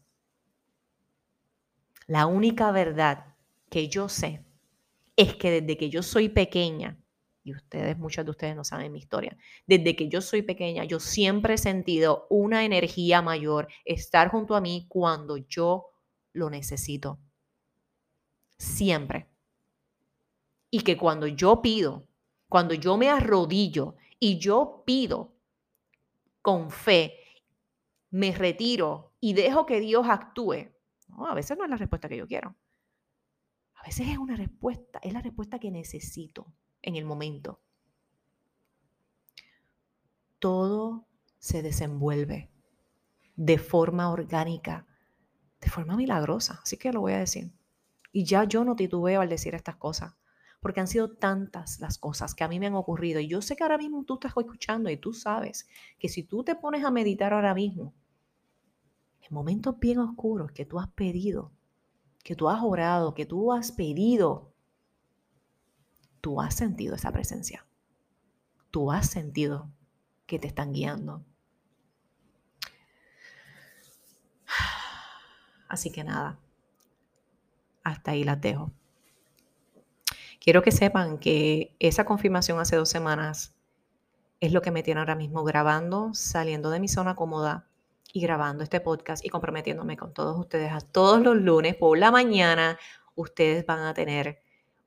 La 2.08 2.28
única 2.28 2.72
verdad 2.72 3.36
que 3.70 3.88
yo 3.90 4.10
sé 4.10 4.46
es 5.16 5.36
que 5.36 5.62
desde 5.62 5.78
que 5.78 5.90
yo 5.90 6.04
soy 6.04 6.30
pequeña, 6.30 6.98
y 7.44 7.54
ustedes, 7.54 7.98
muchos 7.98 8.26
de 8.26 8.32
ustedes 8.32 8.56
no 8.56 8.64
saben 8.64 8.92
mi 8.92 9.00
historia, 9.00 9.38
desde 9.68 9.96
que 9.96 10.10
yo 10.10 10.22
soy 10.22 10.42
pequeña, 10.42 10.84
yo 10.84 11.00
siempre 11.00 11.56
he 11.56 11.58
sentido 11.58 12.26
una 12.30 12.66
energía 12.66 13.22
mayor 13.22 13.68
estar 13.86 14.30
junto 14.30 14.56
a 14.56 14.62
mí 14.62 14.86
cuando 14.90 15.38
yo 15.38 15.88
lo 16.34 16.50
necesito. 16.50 17.20
Siempre. 18.58 19.35
Y 20.76 20.82
que 20.82 20.98
cuando 20.98 21.26
yo 21.26 21.62
pido, 21.62 22.06
cuando 22.50 22.74
yo 22.74 22.98
me 22.98 23.10
arrodillo 23.10 23.96
y 24.20 24.40
yo 24.40 24.84
pido 24.86 25.34
con 26.42 26.70
fe, 26.70 27.14
me 28.10 28.34
retiro 28.34 29.14
y 29.22 29.32
dejo 29.32 29.66
que 29.66 29.80
Dios 29.80 30.06
actúe, 30.10 30.68
a 31.18 31.34
veces 31.34 31.58
no 31.58 31.64
es 31.64 31.70
la 31.70 31.78
respuesta 31.78 32.10
que 32.10 32.18
yo 32.18 32.28
quiero. 32.28 32.58
A 33.76 33.84
veces 33.86 34.10
es 34.10 34.18
una 34.18 34.36
respuesta, 34.36 35.00
es 35.02 35.14
la 35.14 35.22
respuesta 35.22 35.60
que 35.60 35.72
necesito 35.72 36.54
en 36.82 36.98
el 36.98 37.06
momento. 37.06 37.62
Todo 40.40 41.08
se 41.40 41.62
desenvuelve 41.62 42.52
de 43.38 43.58
forma 43.60 44.12
orgánica, 44.12 44.86
de 45.62 45.70
forma 45.70 45.96
milagrosa, 45.96 46.60
así 46.62 46.76
que 46.76 46.92
lo 46.92 47.00
voy 47.00 47.14
a 47.14 47.20
decir. 47.20 47.54
Y 48.12 48.26
ya 48.26 48.44
yo 48.44 48.66
no 48.66 48.76
titubeo 48.76 49.22
al 49.22 49.30
decir 49.30 49.56
estas 49.56 49.78
cosas, 49.78 50.16
porque 50.66 50.80
han 50.80 50.88
sido 50.88 51.12
tantas 51.12 51.80
las 51.80 52.00
cosas 52.00 52.34
que 52.34 52.44
a 52.44 52.48
mí 52.48 52.60
me 52.60 52.66
han 52.66 52.74
ocurrido. 52.74 53.20
Y 53.20 53.28
yo 53.28 53.44
sé 53.44 53.56
que 53.56 53.62
ahora 53.62 53.78
mismo 53.78 54.04
tú 54.04 54.16
estás 54.16 54.34
escuchando 54.36 54.90
y 54.90 54.98
tú 54.98 55.14
sabes 55.14 55.68
que 56.00 56.10
si 56.10 56.24
tú 56.24 56.44
te 56.44 56.56
pones 56.56 56.84
a 56.84 56.90
meditar 56.90 57.34
ahora 57.34 57.54
mismo, 57.54 57.94
en 59.22 59.28
momentos 59.30 59.80
bien 59.80 60.00
oscuros 60.00 60.52
que 60.54 60.66
tú 60.66 60.80
has 60.80 60.88
pedido, 60.88 61.52
que 62.24 62.36
tú 62.36 62.50
has 62.50 62.64
orado, 62.64 63.14
que 63.14 63.28
tú 63.28 63.54
has 63.54 63.74
pedido, 63.74 64.56
tú 66.20 66.42
has 66.42 66.56
sentido 66.56 66.96
esa 66.96 67.12
presencia. 67.12 67.68
Tú 68.72 68.92
has 68.92 69.08
sentido 69.08 69.70
que 70.26 70.40
te 70.40 70.48
están 70.48 70.74
guiando. 70.74 71.24
Así 75.70 75.92
que 75.92 76.04
nada, 76.04 76.40
hasta 77.84 78.10
ahí 78.10 78.24
las 78.24 78.42
dejo. 78.42 78.72
Quiero 80.46 80.62
que 80.62 80.72
sepan 80.72 81.18
que 81.18 81.76
esa 81.80 82.06
confirmación 82.06 82.60
hace 82.60 82.76
dos 82.76 82.90
semanas 82.90 83.56
es 84.40 84.52
lo 84.52 84.62
que 84.62 84.70
me 84.70 84.84
tiene 84.84 85.00
ahora 85.00 85.16
mismo 85.16 85.44
grabando, 85.44 86.14
saliendo 86.14 86.70
de 86.70 86.80
mi 86.80 86.88
zona 86.88 87.16
cómoda 87.16 87.68
y 88.14 88.22
grabando 88.22 88.64
este 88.64 88.80
podcast 88.80 89.26
y 89.26 89.30
comprometiéndome 89.30 89.98
con 89.98 90.14
todos 90.14 90.38
ustedes 90.38 90.72
a 90.72 90.82
todos 90.82 91.20
los 91.24 91.36
lunes 91.36 91.76
por 91.76 91.98
la 91.98 92.12
mañana. 92.12 92.78
Ustedes 93.16 93.66
van 93.66 93.80
a 93.80 93.96
tener 93.96 94.40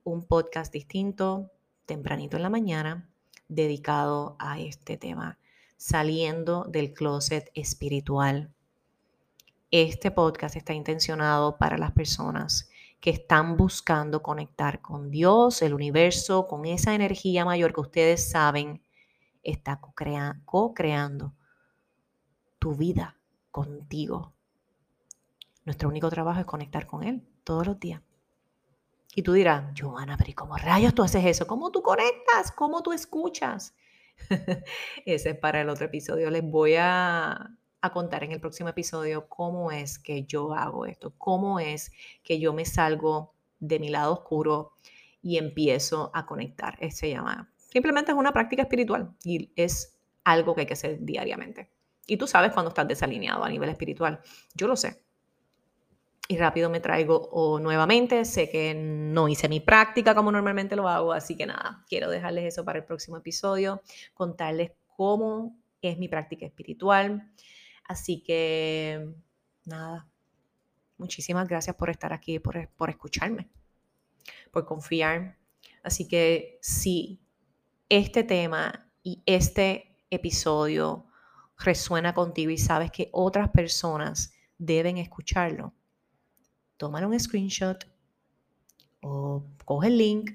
un 0.05 0.23
podcast 0.23 0.73
distinto, 0.73 1.51
tempranito 1.87 2.37
en 2.37 2.44
la 2.44 2.51
mañana, 2.51 3.11
dedicado 3.49 4.37
a 4.38 4.61
este 4.61 4.97
tema, 4.97 5.40
saliendo 5.77 6.66
del 6.68 6.94
closet 6.94 7.51
espiritual. 7.55 8.53
Este 9.73 10.12
podcast 10.12 10.55
está 10.55 10.73
intencionado 10.73 11.59
para 11.59 11.79
las 11.79 11.90
personas 11.90 12.71
que 13.01 13.11
están 13.11 13.57
buscando 13.57 14.23
conectar 14.23 14.81
con 14.81 15.11
Dios, 15.11 15.63
el 15.63 15.75
universo, 15.75 16.47
con 16.47 16.65
esa 16.67 16.95
energía 16.95 17.45
mayor 17.45 17.73
que 17.73 17.81
ustedes 17.81 18.31
saben 18.31 18.83
está 19.43 19.81
co-creando 19.81 21.35
tu 22.59 22.75
vida 22.75 23.17
contigo. 23.51 24.35
Nuestro 25.65 25.89
único 25.89 26.11
trabajo 26.11 26.41
es 26.41 26.47
conectar 26.47 26.87
con 26.87 27.03
Él 27.05 27.27
todos 27.45 27.67
los 27.67 27.79
días. 27.79 28.03
Y 29.15 29.23
tú 29.23 29.33
dirás, 29.33 29.73
Joana, 29.79 30.17
pero 30.17 30.31
¿y 30.31 30.35
cómo 30.35 30.57
rayos 30.57 30.95
tú 30.95 31.03
haces 31.03 31.25
eso? 31.25 31.47
¿Cómo 31.47 31.71
tú 31.71 31.83
conectas? 31.83 32.53
¿Cómo 32.53 32.83
tú 32.83 32.93
escuchas? 32.93 33.75
Ese 35.07 35.31
es 35.31 35.39
para 35.39 35.61
el 35.61 35.69
otro 35.69 35.87
episodio. 35.87 36.31
Les 36.31 36.43
voy 36.43 36.77
a, 36.77 37.57
a, 37.81 37.93
contar 37.93 38.25
en 38.25 38.33
el 38.33 38.41
próximo 38.41 38.69
episodio 38.69 39.29
cómo 39.29 39.71
es 39.71 39.99
que 39.99 40.25
yo 40.25 40.55
hago 40.55 40.87
esto, 40.87 41.14
cómo 41.19 41.61
es 41.61 41.93
que 42.23 42.38
yo 42.38 42.53
me 42.53 42.64
salgo 42.64 43.35
de 43.61 43.79
mi 43.79 43.88
lado 43.88 44.12
oscuro 44.12 44.73
y 45.23 45.38
empiezo 45.38 46.11
a 46.14 46.27
conectar. 46.27 46.77
Eso 46.81 46.99
se 46.99 47.11
llama, 47.11 47.53
simplemente 47.57 48.12
es 48.12 48.19
una 48.19 48.33
práctica 48.33 48.62
espiritual 48.62 49.14
y 49.25 49.53
es 49.57 49.99
algo 50.25 50.55
que 50.55 50.62
hay 50.62 50.67
que 50.67 50.75
hacer 50.75 50.99
diariamente. 51.01 51.71
Y 52.07 52.17
tú 52.17 52.27
sabes 52.27 52.53
cuando 52.53 52.71
estás 52.71 52.88
desalineado 52.88 53.45
a 53.45 53.49
nivel 53.49 53.69
espiritual. 53.69 54.21
Yo 54.55 54.67
lo 54.67 54.77
sé 54.77 55.03
y 56.29 56.37
rápido 56.37 56.69
me 56.69 56.81
traigo 56.81 57.29
o 57.33 57.59
nuevamente. 57.59 58.25
Sé 58.27 58.51
que 58.51 58.75
no 58.75 59.29
hice 59.29 59.49
mi 59.49 59.61
práctica 59.61 60.14
como 60.14 60.31
normalmente 60.31 60.77
lo 60.77 60.87
hago, 60.87 61.12
así 61.12 61.37
que 61.37 61.47
nada, 61.47 61.85
quiero 61.88 62.11
dejarles 62.11 62.45
eso 62.45 62.64
para 62.64 62.79
el 62.79 62.85
próximo 62.85 63.17
episodio, 63.17 63.83
contarles 64.14 64.73
cómo 64.97 65.57
es 65.81 65.99
mi 65.99 66.09
práctica 66.09 66.45
espiritual. 66.45 67.33
Así 67.88 68.20
que 68.22 69.09
nada, 69.64 70.07
muchísimas 70.98 71.48
gracias 71.48 71.74
por 71.74 71.88
estar 71.88 72.12
aquí, 72.12 72.38
por, 72.38 72.68
por 72.77 72.90
escucharme, 72.90 73.48
por 74.53 74.66
confiar. 74.66 75.38
Así 75.83 76.07
que 76.07 76.59
si 76.61 77.18
este 77.88 78.22
tema 78.24 78.90
y 79.03 79.22
este 79.24 79.96
episodio 80.11 81.07
resuena 81.59 82.12
contigo 82.14 82.51
y 82.51 82.59
sabes 82.59 82.90
que 82.90 83.09
otras 83.12 83.48
personas 83.48 84.35
deben 84.59 84.98
escucharlo, 84.98 85.72
tómale 86.77 87.07
un 87.07 87.18
screenshot 87.18 87.90
o 89.01 89.44
coge 89.64 89.88
el 89.88 89.96
link, 89.96 90.31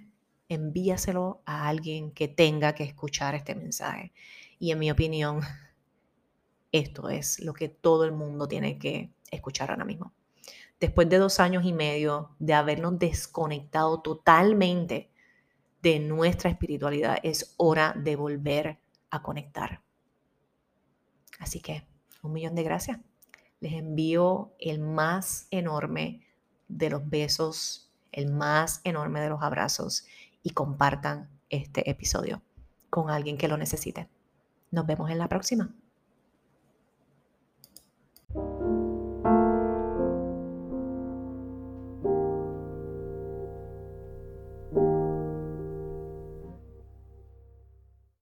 envíaselo 0.49 1.43
a 1.45 1.67
alguien 1.67 2.11
que 2.11 2.27
tenga 2.27 2.73
que 2.73 2.83
escuchar 2.83 3.35
este 3.35 3.53
mensaje. 3.53 4.11
Y 4.57 4.71
en 4.71 4.79
mi 4.79 4.89
opinión, 4.89 5.41
esto 6.73 7.07
es 7.07 7.39
lo 7.39 7.53
que 7.53 7.69
todo 7.69 8.03
el 8.03 8.12
mundo 8.12 8.47
tiene 8.47 8.77
que 8.77 9.13
escuchar 9.31 9.69
ahora 9.69 9.86
mismo. 9.86 10.12
Después 10.79 11.07
de 11.07 11.19
dos 11.19 11.39
años 11.39 11.63
y 11.63 11.71
medio 11.71 12.31
de 12.39 12.55
habernos 12.55 12.99
desconectado 12.99 14.01
totalmente 14.01 15.12
de 15.81 15.99
nuestra 15.99 16.49
espiritualidad, 16.49 17.17
es 17.23 17.53
hora 17.57 17.93
de 17.95 18.15
volver 18.15 18.79
a 19.12 19.21
conectar. 19.21 19.81
Así 21.39 21.62
que 21.62 21.88
un 22.23 22.33
millón 22.33 22.55
de 22.55 22.63
gracias. 22.63 22.99
Les 23.59 23.73
envío 23.73 24.53
el 24.59 24.79
más 24.79 25.47
enorme 25.51 26.25
de 26.67 26.89
los 26.89 27.07
besos, 27.07 27.91
el 28.12 28.31
más 28.31 28.81
enorme 28.83 29.21
de 29.21 29.29
los 29.29 29.41
abrazos 29.41 30.05
y 30.41 30.49
compartan 30.49 31.29
este 31.49 31.89
episodio 31.89 32.41
con 32.89 33.09
alguien 33.09 33.38
que 33.38 33.47
lo 33.47 33.57
necesite. 33.57 34.09
Nos 34.71 34.86
vemos 34.86 35.12
en 35.12 35.19
la 35.19 35.29
próxima. 35.29 35.73